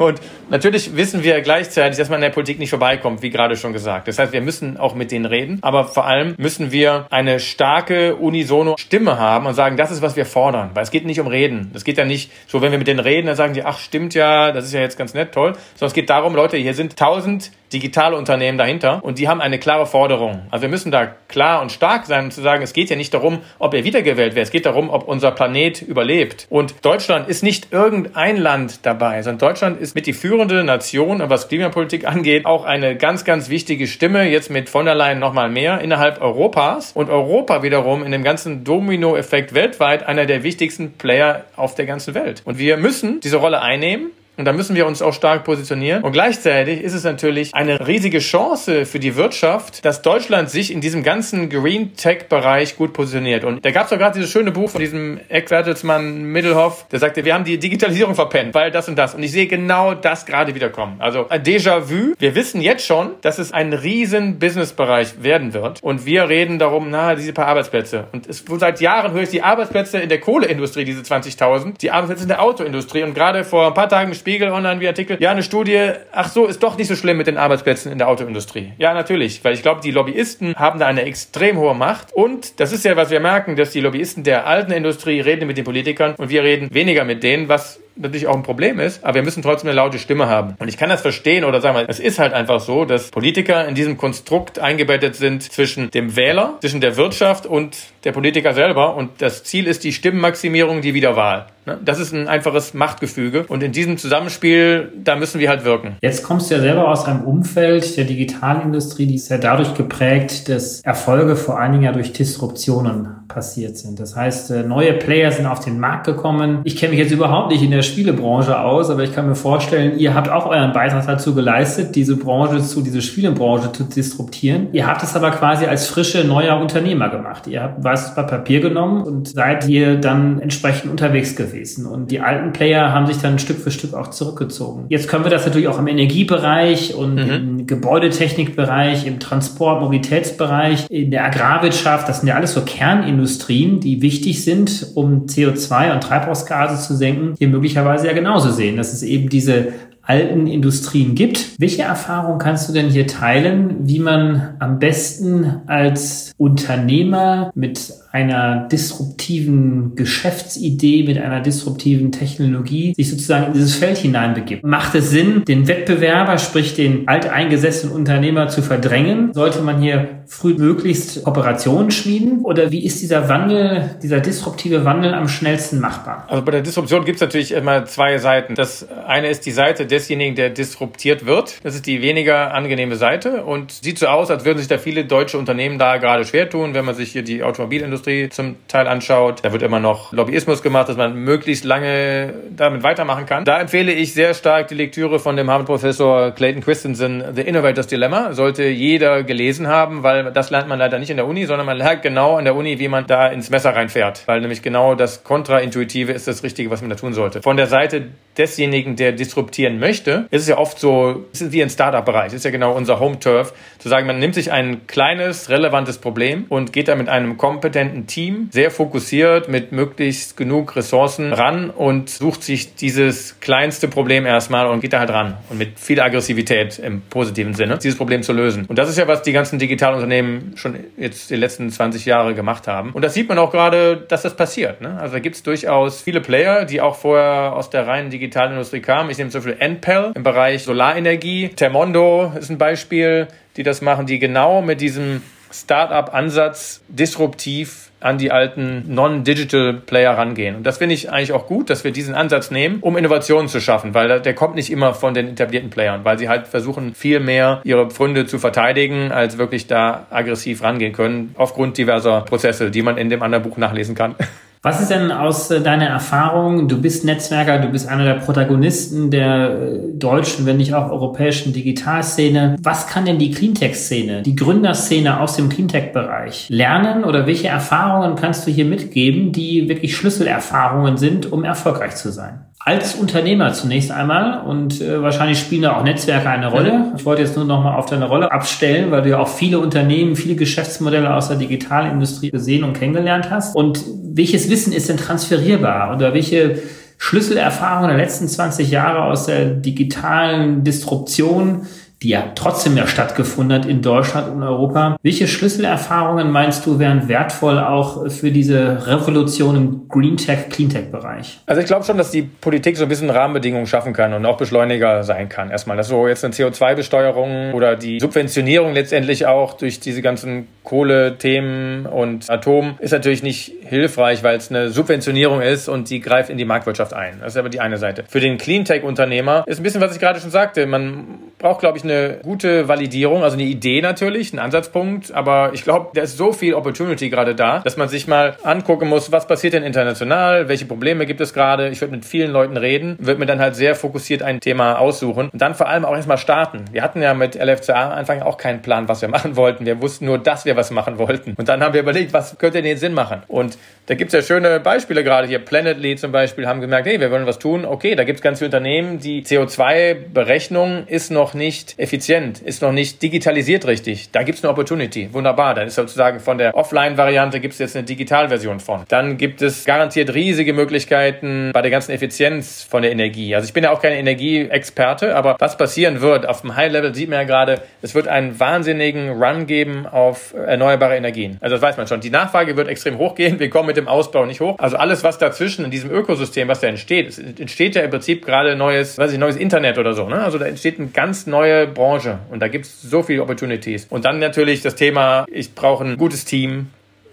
[0.00, 3.74] Und natürlich wissen wir gleichzeitig, dass man in der Politik nicht vorbeikommt, wie gerade schon
[3.74, 4.08] gesagt.
[4.08, 8.16] Das heißt, wir müssen auch mit denen reden, aber vor allem müssen wir eine starke
[8.16, 10.70] unisono Stimme haben und sagen, das ist, was wir fordern.
[10.72, 11.70] Weil es geht nicht um Reden.
[11.74, 14.14] Es geht ja nicht so, wenn wir mit denen reden, dann sagen die, ach, stimmt
[14.14, 15.52] ja, das ist ja jetzt ganz nett, toll.
[15.74, 19.58] Sondern es geht darum, Leute, hier sind tausend digitale Unternehmen dahinter und die haben eine
[19.58, 20.42] klare Forderung.
[20.50, 23.14] Also wir müssen da klar und stark sein und zu sagen, es geht ja nicht
[23.14, 26.46] darum, ob er wiedergewählt wird, es geht darum, ob unser Planet überlebt.
[26.50, 31.48] Und Deutschland ist nicht irgendein Land dabei, sondern Deutschland ist mit die führende Nation, was
[31.48, 35.80] Klimapolitik angeht, auch eine ganz, ganz wichtige Stimme, jetzt mit von der Leyen nochmal mehr
[35.80, 41.74] innerhalb Europas und Europa wiederum in dem ganzen Domino-Effekt weltweit einer der wichtigsten Player auf
[41.74, 42.42] der ganzen Welt.
[42.44, 46.02] Und wir müssen diese Rolle einnehmen und da müssen wir uns auch stark positionieren.
[46.02, 50.80] Und gleichzeitig ist es natürlich eine riesige Chance für die Wirtschaft, dass Deutschland sich in
[50.80, 53.44] diesem ganzen Green Tech-Bereich gut positioniert.
[53.44, 57.26] Und da gab es doch gerade dieses schöne Buch von diesem Eck-Bertelsmann Middelhoff, der sagte,
[57.26, 59.14] wir haben die Digitalisierung verpennt, weil das und das.
[59.14, 60.96] Und ich sehe genau das gerade wiederkommen.
[61.00, 62.14] Also ein Déjà-vu.
[62.18, 65.82] Wir wissen jetzt schon, dass es ein riesen Business-Bereich werden wird.
[65.82, 68.04] Und wir reden darum, na, diese paar Arbeitsplätze.
[68.12, 72.22] Und es, seit Jahren höre ich die Arbeitsplätze in der Kohleindustrie, diese 20.000, die Arbeitsplätze
[72.22, 73.02] in der Autoindustrie.
[73.02, 76.30] Und gerade vor ein paar Tagen später Spiegel online wie Artikel, ja, eine Studie, ach
[76.30, 78.74] so, ist doch nicht so schlimm mit den Arbeitsplätzen in der Autoindustrie.
[78.78, 82.70] Ja, natürlich, weil ich glaube, die Lobbyisten haben da eine extrem hohe Macht und das
[82.70, 86.14] ist ja, was wir merken, dass die Lobbyisten der alten Industrie reden mit den Politikern
[86.14, 89.42] und wir reden weniger mit denen, was natürlich auch ein Problem ist, aber wir müssen
[89.42, 90.54] trotzdem eine laute Stimme haben.
[90.58, 93.66] Und ich kann das verstehen oder sagen wir, es ist halt einfach so, dass Politiker
[93.66, 98.96] in diesem Konstrukt eingebettet sind zwischen dem Wähler, zwischen der Wirtschaft und der Politiker selber.
[98.96, 101.46] Und das Ziel ist die Stimmenmaximierung, die Wiederwahl.
[101.66, 101.78] Ne?
[101.84, 103.44] Das ist ein einfaches Machtgefüge.
[103.48, 105.96] Und in diesem Zusammenspiel, da müssen wir halt wirken.
[106.00, 110.48] Jetzt kommst du ja selber aus einem Umfeld der Digitalindustrie, die ist ja dadurch geprägt,
[110.48, 114.00] dass Erfolge vor allen Dingen ja durch Disruptionen passiert sind.
[114.00, 116.60] Das heißt, äh, neue Player sind auf den Markt gekommen.
[116.64, 119.98] Ich kenne mich jetzt überhaupt nicht in der Spielebranche aus, aber ich kann mir vorstellen,
[119.98, 124.68] ihr habt auch euren Beitrag dazu geleistet, diese Branche zu, diese Spielebranche zu disruptieren.
[124.72, 127.46] Ihr habt es aber quasi als frische neuer Unternehmer gemacht.
[127.46, 131.86] Ihr habt weißes Papier genommen und seid ihr dann entsprechend unterwegs gewesen.
[131.86, 134.84] Und die alten Player haben sich dann Stück für Stück auch zurückgezogen.
[134.88, 137.30] Jetzt können wir das natürlich auch im Energiebereich und mhm.
[137.30, 144.02] im Gebäudetechnikbereich, im Transport, Mobilitätsbereich, in der Agrarwirtschaft, das sind ja alles so Kernindustrien, die
[144.02, 148.76] wichtig sind, um CO2 und Treibhausgase zu senken, hier möglicherweise ja genauso sehen.
[148.76, 149.68] Das ist eben diese
[150.10, 151.52] alten Industrien gibt.
[151.58, 158.66] Welche Erfahrung kannst du denn hier teilen, wie man am besten als Unternehmer mit einer
[158.66, 164.64] disruptiven Geschäftsidee, mit einer disruptiven Technologie sich sozusagen in dieses Feld hineinbegibt?
[164.64, 169.32] Macht es Sinn, den Wettbewerber, sprich den alteingesessenen Unternehmer zu verdrängen?
[169.32, 172.40] Sollte man hier frühmöglichst Kooperationen schmieden?
[172.40, 176.24] Oder wie ist dieser Wandel, dieser disruptive Wandel am schnellsten machbar?
[176.28, 178.56] Also bei der Disruption gibt es natürlich immer zwei Seiten.
[178.56, 181.64] Das eine ist die Seite desjenigen, der disruptiert wird.
[181.64, 185.04] Das ist die weniger angenehme Seite und sieht so aus, als würden sich da viele
[185.04, 189.40] deutsche Unternehmen da gerade schwer tun, wenn man sich hier die Automobilindustrie zum Teil anschaut.
[189.42, 193.44] Da wird immer noch Lobbyismus gemacht, dass man möglichst lange damit weitermachen kann.
[193.44, 198.32] Da empfehle ich sehr stark die Lektüre von dem Harvard-Professor Clayton Christensen, The Innovator's Dilemma.
[198.32, 201.76] Sollte jeder gelesen haben, weil das lernt man leider nicht in der Uni, sondern man
[201.76, 204.22] lernt genau an der Uni, wie man da ins Messer reinfährt.
[204.26, 207.42] Weil nämlich genau das Kontraintuitive ist das Richtige, was man da tun sollte.
[207.42, 208.08] Von der Seite
[208.38, 212.44] desjenigen, der disruptieren möchte, ist es ja oft so, es ist wie ein Startup-Bereich, ist
[212.44, 216.88] ja genau unser Home-Turf, zu sagen, man nimmt sich ein kleines, relevantes Problem und geht
[216.88, 222.74] da mit einem kompetenten Team, sehr fokussiert, mit möglichst genug Ressourcen ran und sucht sich
[222.74, 227.54] dieses kleinste Problem erstmal und geht da halt ran und mit viel Aggressivität im positiven
[227.54, 228.66] Sinne, dieses Problem zu lösen.
[228.66, 232.68] Und das ist ja, was die ganzen Digitalunternehmen schon jetzt die letzten 20 Jahre gemacht
[232.68, 232.90] haben.
[232.92, 234.80] Und das sieht man auch gerade, dass das passiert.
[234.80, 234.98] Ne?
[235.00, 239.10] Also da gibt es durchaus viele Player, die auch vorher aus der reinen Digitalindustrie kamen.
[239.10, 241.50] Ich nehme zum Beispiel Enpel im Bereich Solarenergie.
[241.50, 248.32] Termondo ist ein Beispiel, die das machen, die genau mit diesem Startup-Ansatz disruptiv an die
[248.32, 250.56] alten Non-Digital-Player rangehen.
[250.56, 253.60] Und das finde ich eigentlich auch gut, dass wir diesen Ansatz nehmen, um Innovationen zu
[253.60, 257.20] schaffen, weil der kommt nicht immer von den etablierten Playern, weil sie halt versuchen, viel
[257.20, 262.82] mehr ihre Pfründe zu verteidigen, als wirklich da aggressiv rangehen können, aufgrund diverser Prozesse, die
[262.82, 264.14] man in dem anderen Buch nachlesen kann.
[264.62, 266.68] Was ist denn aus äh, deiner Erfahrung?
[266.68, 271.54] Du bist Netzwerker, du bist einer der Protagonisten der äh, deutschen, wenn nicht auch europäischen
[271.54, 272.56] Digitalszene.
[272.60, 278.46] Was kann denn die Cleantech-Szene, die Gründerszene aus dem Cleantech-Bereich lernen oder welche Erfahrungen kannst
[278.46, 282.44] du hier mitgeben, die wirklich Schlüsselerfahrungen sind, um erfolgreich zu sein?
[282.62, 286.92] Als Unternehmer zunächst einmal und äh, wahrscheinlich spielen da auch Netzwerke eine Rolle.
[286.94, 289.58] Ich wollte jetzt nur noch mal auf deine Rolle abstellen, weil du ja auch viele
[289.58, 293.56] Unternehmen, viele Geschäftsmodelle aus der Digitalindustrie gesehen und kennengelernt hast.
[293.56, 296.62] Und welches Wissen ist denn transferierbar oder welche
[296.98, 301.66] Schlüsselerfahrungen der letzten 20 Jahre aus der digitalen Disruption
[302.02, 304.96] die ja trotzdem ja stattgefunden hat in Deutschland und Europa.
[305.02, 310.90] Welche Schlüsselerfahrungen meinst du wären wertvoll auch für diese Revolution im Green Tech, Clean Tech
[310.90, 311.40] Bereich?
[311.46, 314.38] Also ich glaube schon, dass die Politik so ein bisschen Rahmenbedingungen schaffen kann und auch
[314.38, 315.50] Beschleuniger sein kann.
[315.50, 321.86] Erstmal, dass so jetzt eine CO2-Besteuerung oder die Subventionierung letztendlich auch durch diese ganzen Kohlethemen
[321.86, 326.38] und Atom ist natürlich nicht hilfreich, weil es eine Subventionierung ist und die greift in
[326.38, 327.20] die Marktwirtschaft ein.
[327.20, 328.04] Das ist aber die eine Seite.
[328.08, 330.66] Für den Clean Tech Unternehmer ist ein bisschen, was ich gerade schon sagte.
[330.66, 335.62] Man braucht, glaube ich, eine gute Validierung, also eine Idee natürlich, ein Ansatzpunkt, aber ich
[335.62, 339.26] glaube, da ist so viel Opportunity gerade da, dass man sich mal angucken muss, was
[339.26, 341.68] passiert denn international, welche Probleme gibt es gerade.
[341.68, 345.30] Ich würde mit vielen Leuten reden, würde mir dann halt sehr fokussiert ein Thema aussuchen
[345.32, 346.64] und dann vor allem auch erstmal starten.
[346.72, 349.64] Wir hatten ja mit LFCA Anfang auch keinen Plan, was wir machen wollten.
[349.64, 351.34] Wir wussten nur, dass wir was machen wollten.
[351.36, 353.22] Und dann haben wir überlegt, was könnte denn Sinn machen?
[353.28, 355.40] Und da gibt es ja schöne Beispiele gerade hier.
[355.40, 357.64] Planetly zum Beispiel haben gemerkt, hey, wir wollen was tun.
[357.64, 362.72] Okay, da gibt es ganz viele Unternehmen, die CO2-Berechnung ist noch nicht effizient, ist noch
[362.72, 364.10] nicht digitalisiert richtig.
[364.12, 365.08] Da gibt es eine Opportunity.
[365.12, 365.54] Wunderbar.
[365.54, 368.84] Dann ist sozusagen von der Offline-Variante gibt es jetzt eine Digitalversion von.
[368.88, 373.34] Dann gibt es garantiert riesige Möglichkeiten bei der ganzen Effizienz von der Energie.
[373.34, 377.08] Also ich bin ja auch kein Energieexperte, aber was passieren wird auf dem High-Level sieht
[377.08, 381.38] man ja gerade, es wird einen wahnsinnigen Run geben auf erneuerbare Energien.
[381.40, 382.00] Also das weiß man schon.
[382.00, 383.38] Die Nachfrage wird extrem hochgehen.
[383.38, 384.56] Wir kommen mit dem Ausbau nicht hoch.
[384.58, 388.56] Also alles, was dazwischen in diesem Ökosystem, was da entsteht, entsteht ja im Prinzip gerade
[388.56, 390.08] neues, weiß ich, neues Internet oder so.
[390.08, 390.22] Ne?
[390.22, 393.86] Also da entsteht eine ganz neue Branche und da gibt es so viele Opportunities.
[393.90, 396.68] Und dann natürlich das Thema, ich brauche ein gutes Team,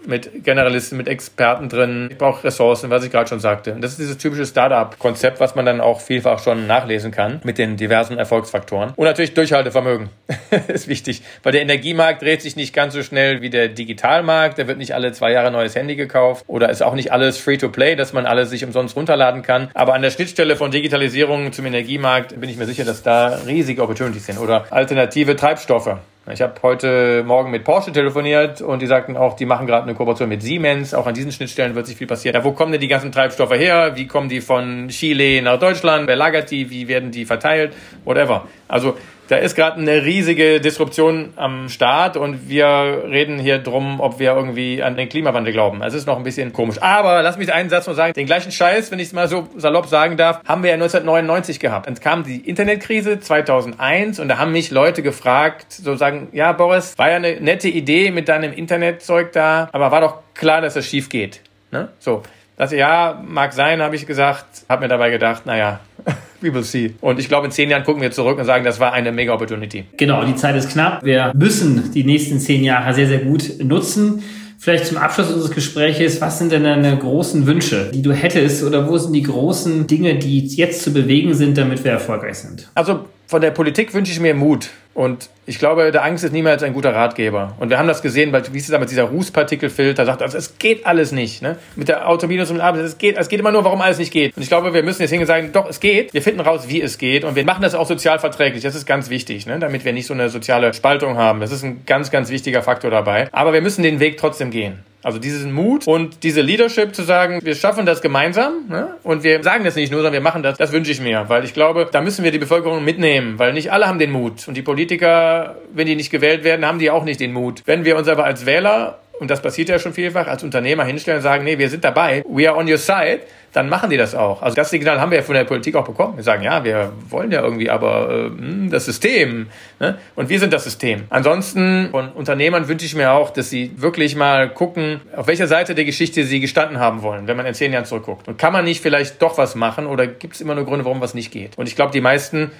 [0.08, 2.08] mit Generalisten, mit Experten drin.
[2.10, 3.74] Ich brauche Ressourcen, was ich gerade schon sagte.
[3.74, 7.58] Und das ist dieses typische Startup-Konzept, was man dann auch vielfach schon nachlesen kann mit
[7.58, 8.92] den diversen Erfolgsfaktoren.
[8.96, 10.08] Und natürlich Durchhaltevermögen
[10.68, 14.58] ist wichtig, weil der Energiemarkt dreht sich nicht ganz so schnell wie der Digitalmarkt.
[14.58, 17.96] Da wird nicht alle zwei Jahre neues Handy gekauft oder ist auch nicht alles Free-to-Play,
[17.96, 19.70] dass man alles sich umsonst runterladen kann.
[19.74, 23.82] Aber an der Schnittstelle von Digitalisierung zum Energiemarkt bin ich mir sicher, dass da riesige
[23.82, 25.98] Opportunities sind oder alternative Treibstoffe.
[26.32, 29.94] Ich habe heute Morgen mit Porsche telefoniert und die sagten auch, die machen gerade eine
[29.94, 30.92] Kooperation mit Siemens.
[30.92, 32.34] Auch an diesen Schnittstellen wird sich viel passieren.
[32.34, 33.92] Ja, wo kommen denn die ganzen Treibstoffe her?
[33.94, 36.06] Wie kommen die von Chile nach Deutschland?
[36.06, 36.68] Wer lagert die?
[36.70, 37.72] Wie werden die verteilt?
[38.04, 38.46] Whatever.
[38.66, 38.96] Also
[39.28, 44.32] da ist gerade eine riesige Disruption am Start und wir reden hier drum, ob wir
[44.32, 45.82] irgendwie an den Klimawandel glauben.
[45.82, 46.80] Es ist noch ein bisschen komisch.
[46.80, 48.14] Aber lass mich einen Satz nur sagen.
[48.14, 51.60] Den gleichen Scheiß, wenn ich es mal so salopp sagen darf, haben wir ja 1999
[51.60, 51.86] gehabt.
[51.86, 56.96] Dann kam die Internetkrise 2001 und da haben mich Leute gefragt, so sagen, ja Boris,
[56.96, 60.86] war ja eine nette Idee mit deinem Internetzeug da, aber war doch klar, dass das
[60.86, 61.42] schief geht.
[61.70, 61.88] Ne?
[61.98, 62.22] So.
[62.58, 65.78] Das ja, mag sein, habe ich gesagt, habe mir dabei gedacht, naja,
[66.40, 66.92] we will see.
[67.00, 69.32] Und ich glaube, in zehn Jahren gucken wir zurück und sagen, das war eine mega
[69.32, 69.84] Opportunity.
[69.96, 71.04] Genau, die Zeit ist knapp.
[71.04, 74.24] Wir müssen die nächsten zehn Jahre sehr, sehr gut nutzen.
[74.58, 78.88] Vielleicht zum Abschluss unseres Gespräches, was sind denn deine großen Wünsche, die du hättest oder
[78.88, 82.68] wo sind die großen Dinge, die jetzt zu bewegen sind, damit wir erfolgreich sind?
[82.74, 84.70] Also von der Politik wünsche ich mir Mut.
[84.94, 87.54] Und ich glaube, der Angst ist niemals ein guter Ratgeber.
[87.60, 90.58] Und wir haben das gesehen, weil, wie ist es mit dieser Rußpartikelfilter sagt, also es
[90.58, 91.42] geht alles nicht.
[91.42, 91.56] Ne?
[91.76, 94.34] Mit der Autominus und Arbeit, es geht, es geht immer nur, warum alles nicht geht.
[94.34, 96.14] Und ich glaube, wir müssen jetzt hingehen und sagen, doch, es geht.
[96.14, 97.22] Wir finden raus, wie es geht.
[97.24, 98.62] Und wir machen das auch sozial verträglich.
[98.62, 99.58] Das ist ganz wichtig, ne?
[99.58, 101.40] damit wir nicht so eine soziale Spaltung haben.
[101.40, 103.28] Das ist ein ganz, ganz wichtiger Faktor dabei.
[103.30, 104.80] Aber wir müssen den Weg trotzdem gehen.
[105.08, 108.96] Also diesen Mut und diese Leadership zu sagen, wir schaffen das gemeinsam ne?
[109.04, 111.44] und wir sagen das nicht nur, sondern wir machen das, das wünsche ich mir, weil
[111.44, 114.54] ich glaube, da müssen wir die Bevölkerung mitnehmen, weil nicht alle haben den Mut und
[114.54, 117.62] die Politiker, wenn die nicht gewählt werden, haben die auch nicht den Mut.
[117.64, 121.20] Wenn wir uns aber als Wähler und das passiert ja schon vielfach, als Unternehmer hinstellen
[121.20, 123.20] und sagen, nee, wir sind dabei, we are on your side,
[123.52, 124.42] dann machen die das auch.
[124.42, 126.16] Also das Signal haben wir ja von der Politik auch bekommen.
[126.16, 129.48] Wir sagen, ja, wir wollen ja irgendwie aber äh, hm, das System.
[129.80, 129.98] Ne?
[130.14, 131.04] Und wir sind das System.
[131.10, 135.74] Ansonsten von Unternehmern wünsche ich mir auch, dass sie wirklich mal gucken, auf welcher Seite
[135.74, 138.28] der Geschichte sie gestanden haben wollen, wenn man in zehn Jahren zurückguckt.
[138.28, 141.00] Und kann man nicht vielleicht doch was machen oder gibt es immer nur Gründe, warum
[141.00, 141.56] was nicht geht?
[141.56, 142.50] Und ich glaube, die meisten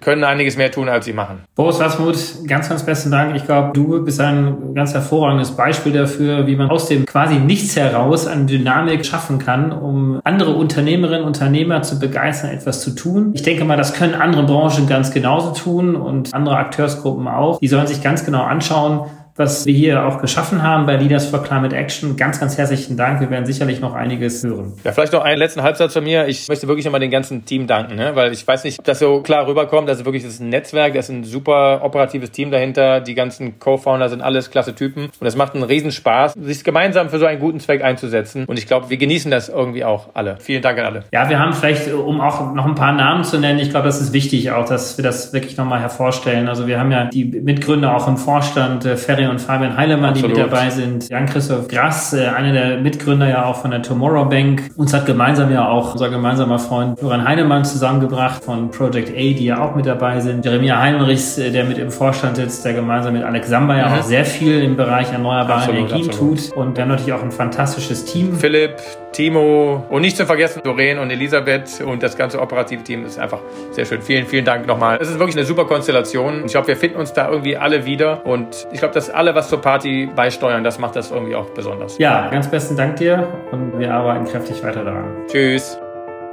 [0.00, 1.44] können einiges mehr tun, als sie machen.
[1.54, 3.36] Boris Wasmut, ganz, ganz besten Dank.
[3.36, 7.76] Ich glaube, du bist ein ganz hervorragendes Beispiel dafür, wie man aus dem quasi Nichts
[7.76, 13.32] heraus eine Dynamik schaffen kann, um andere Unternehmerinnen und Unternehmer zu begeistern, etwas zu tun.
[13.34, 17.58] Ich denke mal, das können andere Branchen ganz genauso tun und andere Akteursgruppen auch.
[17.58, 21.42] Die sollen sich ganz genau anschauen, was wir hier auch geschaffen haben bei Leaders for
[21.42, 22.16] Climate Action.
[22.16, 23.20] Ganz, ganz herzlichen Dank.
[23.20, 24.72] Wir werden sicherlich noch einiges hören.
[24.82, 26.26] Ja, vielleicht noch einen letzten Halbsatz von mir.
[26.26, 28.12] Ich möchte wirklich nochmal dem ganzen Team danken, ne?
[28.14, 29.88] weil ich weiß nicht, ob das so klar rüberkommt.
[29.88, 33.00] Das ist wirklich das Netzwerk, das ist ein super operatives Team dahinter.
[33.00, 37.18] Die ganzen Co-Founder sind alles klasse Typen und es macht einen Riesenspaß, sich gemeinsam für
[37.18, 38.46] so einen guten Zweck einzusetzen.
[38.46, 40.38] Und ich glaube, wir genießen das irgendwie auch alle.
[40.40, 41.04] Vielen Dank an alle.
[41.12, 44.00] Ja, wir haben vielleicht, um auch noch ein paar Namen zu nennen, ich glaube, das
[44.00, 46.48] ist wichtig auch, dass wir das wirklich nochmal hervorstellen.
[46.48, 50.36] Also wir haben ja die Mitgründer auch im Vorstand, äh, Ferry und Fabian Heilemann, Absolut.
[50.36, 51.08] die mit dabei sind.
[51.08, 54.70] Jan-Christoph Grass, äh, einer der Mitgründer ja auch von der Tomorrow Bank.
[54.76, 59.44] Uns hat gemeinsam ja auch unser gemeinsamer Freund Joran Heinemann zusammengebracht von Project A, die
[59.44, 60.44] ja auch mit dabei sind.
[60.44, 63.94] Jeremia Heinrichs, äh, der mit im Vorstand sitzt, der gemeinsam mit Alex Samba ja mhm.
[63.94, 66.38] auch sehr viel im Bereich erneuerbare absolut, Energien absolut.
[66.50, 66.56] tut.
[66.56, 68.34] Und wir haben natürlich auch ein fantastisches Team.
[68.34, 68.76] Philipp,
[69.12, 73.40] Timo und nicht zu vergessen Doreen und Elisabeth und das ganze operative Team ist einfach
[73.70, 74.02] sehr schön.
[74.02, 74.98] Vielen, vielen Dank nochmal.
[75.00, 76.44] Es ist wirklich eine super Konstellation.
[76.44, 79.48] Ich glaube, wir finden uns da irgendwie alle wieder und ich glaube, dass alle was
[79.48, 81.98] zur Party beisteuern, das macht das irgendwie auch besonders.
[81.98, 85.06] Ja, ganz besten Dank dir und wir arbeiten kräftig weiter daran.
[85.28, 85.78] Tschüss.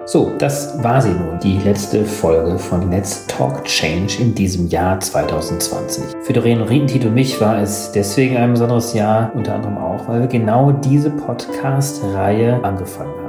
[0.06, 5.00] So, das war sie nun, die letzte Folge von Let's Talk Change in diesem Jahr
[5.00, 6.04] 2020.
[6.24, 10.19] Für Doreen Rientit und mich war es deswegen ein besonderes Jahr, unter anderem auch, weil
[10.19, 13.22] wir genau diese Podcast-Reihe angefangen haben.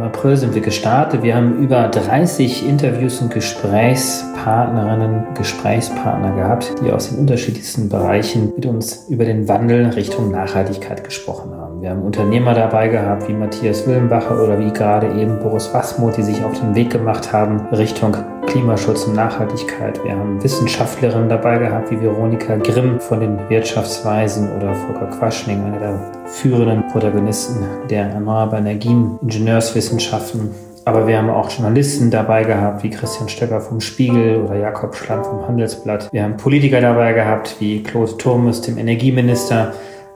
[0.00, 1.22] Im April sind wir gestartet.
[1.22, 8.64] Wir haben über 30 Interviews und Gesprächspartnerinnen, Gesprächspartner gehabt, die aus den unterschiedlichsten Bereichen mit
[8.64, 11.59] uns über den Wandel Richtung Nachhaltigkeit gesprochen haben.
[11.80, 16.22] Wir haben Unternehmer dabei gehabt, wie Matthias Willenbacher oder wie gerade eben Boris Wasmuth, die
[16.22, 18.14] sich auf den Weg gemacht haben Richtung
[18.46, 19.98] Klimaschutz und Nachhaltigkeit.
[20.04, 25.78] Wir haben Wissenschaftlerinnen dabei gehabt, wie Veronika Grimm von den Wirtschaftsweisen oder Volker Quaschning, einer
[25.78, 30.50] der führenden Protagonisten der erneuerbaren Energien, Ingenieurswissenschaften.
[30.84, 35.24] Aber wir haben auch Journalisten dabei gehabt, wie Christian Stöcker vom Spiegel oder Jakob Schlamm
[35.24, 36.12] vom Handelsblatt.
[36.12, 39.72] Wir haben Politiker dabei gehabt, wie Claude Turmes, dem Energieminister,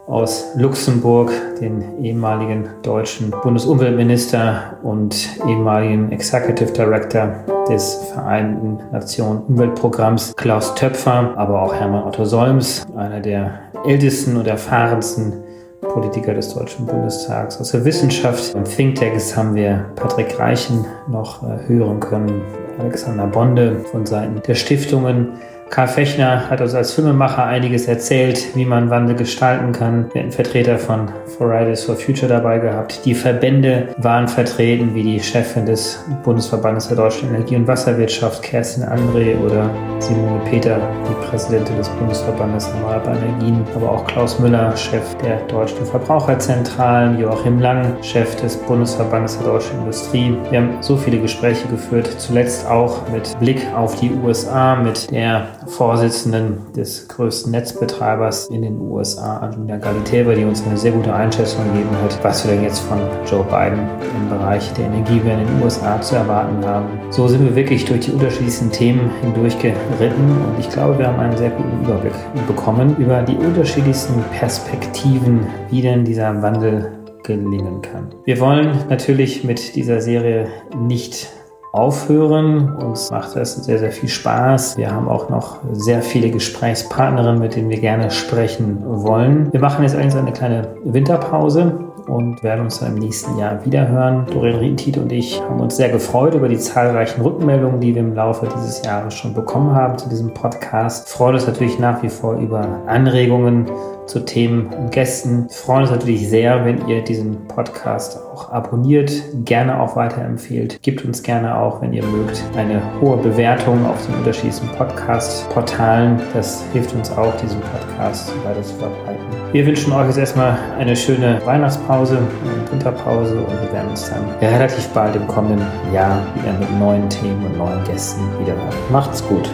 [0.07, 7.29] aus Luxemburg, den ehemaligen deutschen Bundesumweltminister und ehemaligen Executive Director
[7.69, 14.47] des Vereinten Nationen Umweltprogramms Klaus Töpfer, aber auch Hermann Otto Solms, einer der ältesten und
[14.47, 15.33] erfahrensten
[15.81, 17.61] Politiker des Deutschen Bundestags.
[17.61, 22.43] Aus der Wissenschaft und Thinktanks haben wir Patrick Reichen noch äh, hören können,
[22.79, 25.33] Alexander Bonde von Seiten der Stiftungen
[25.71, 30.07] Karl Fechner hat uns als Filmemacher einiges erzählt, wie man Wandel gestalten kann.
[30.13, 33.05] Wir hatten Vertreter von Fridays for Future dabei gehabt.
[33.05, 38.85] Die Verbände waren vertreten, wie die Chefin des Bundesverbandes der deutschen Energie- und Wasserwirtschaft, Kerstin
[38.85, 39.69] André oder
[39.99, 40.79] Simone Peter,
[41.09, 47.59] die Präsidentin des Bundesverbandes Erneuerbare Energien, aber auch Klaus Müller, Chef der deutschen Verbraucherzentralen, Joachim
[47.59, 50.37] Lang, Chef des Bundesverbandes der deutschen Industrie.
[50.51, 55.49] Wir haben so viele Gespräche geführt, zuletzt auch mit Blick auf die USA, mit der
[55.67, 61.65] Vorsitzenden des größten Netzbetreibers in den USA, Angelina Galiteva, die uns eine sehr gute Einschätzung
[61.73, 65.63] gegeben hat, was wir denn jetzt von Joe Biden im Bereich der Energiewende in den
[65.63, 66.87] USA zu erwarten haben.
[67.11, 71.37] So sind wir wirklich durch die unterschiedlichsten Themen hindurchgeritten und ich glaube, wir haben einen
[71.37, 72.15] sehr guten Überblick
[72.47, 76.93] bekommen über die unterschiedlichsten Perspektiven, wie denn dieser Wandel
[77.25, 78.15] gelingen kann.
[78.25, 80.47] Wir wollen natürlich mit dieser Serie
[80.77, 81.29] nicht
[81.75, 82.73] aufhören.
[82.77, 84.77] Uns macht das sehr, sehr viel Spaß.
[84.77, 89.53] Wir haben auch noch sehr viele Gesprächspartnerinnen, mit denen wir gerne sprechen wollen.
[89.53, 91.73] Wir machen jetzt eigentlich eine kleine Winterpause
[92.07, 94.27] und werden uns dann im nächsten Jahr wiederhören.
[94.33, 98.15] Doreen Rietentit und ich haben uns sehr gefreut über die zahlreichen Rückmeldungen, die wir im
[98.15, 101.09] Laufe dieses Jahres schon bekommen haben zu diesem Podcast.
[101.09, 103.67] Freuen uns natürlich nach wie vor über Anregungen
[104.07, 105.45] zu Themen und Gästen.
[105.49, 109.13] Wir freuen uns natürlich sehr, wenn ihr diesen Podcast auch abonniert,
[109.45, 110.83] gerne auch weiterempfehlt.
[110.83, 116.21] Gebt uns gerne auch, wenn ihr mögt, eine hohe Bewertung auf den unterschiedlichen Podcast-Portalen.
[116.33, 119.25] Das hilft uns auch, diesen Podcast weiter zu verbreiten.
[119.53, 124.29] Wir wünschen euch jetzt erstmal eine schöne Weihnachtspause und Winterpause und wir werden uns dann
[124.41, 128.75] relativ bald im kommenden Jahr wieder mit neuen Themen und neuen Gästen wiederhören.
[128.91, 129.49] Macht's gut.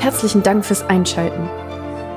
[0.00, 1.67] Herzlichen Dank fürs Einschalten.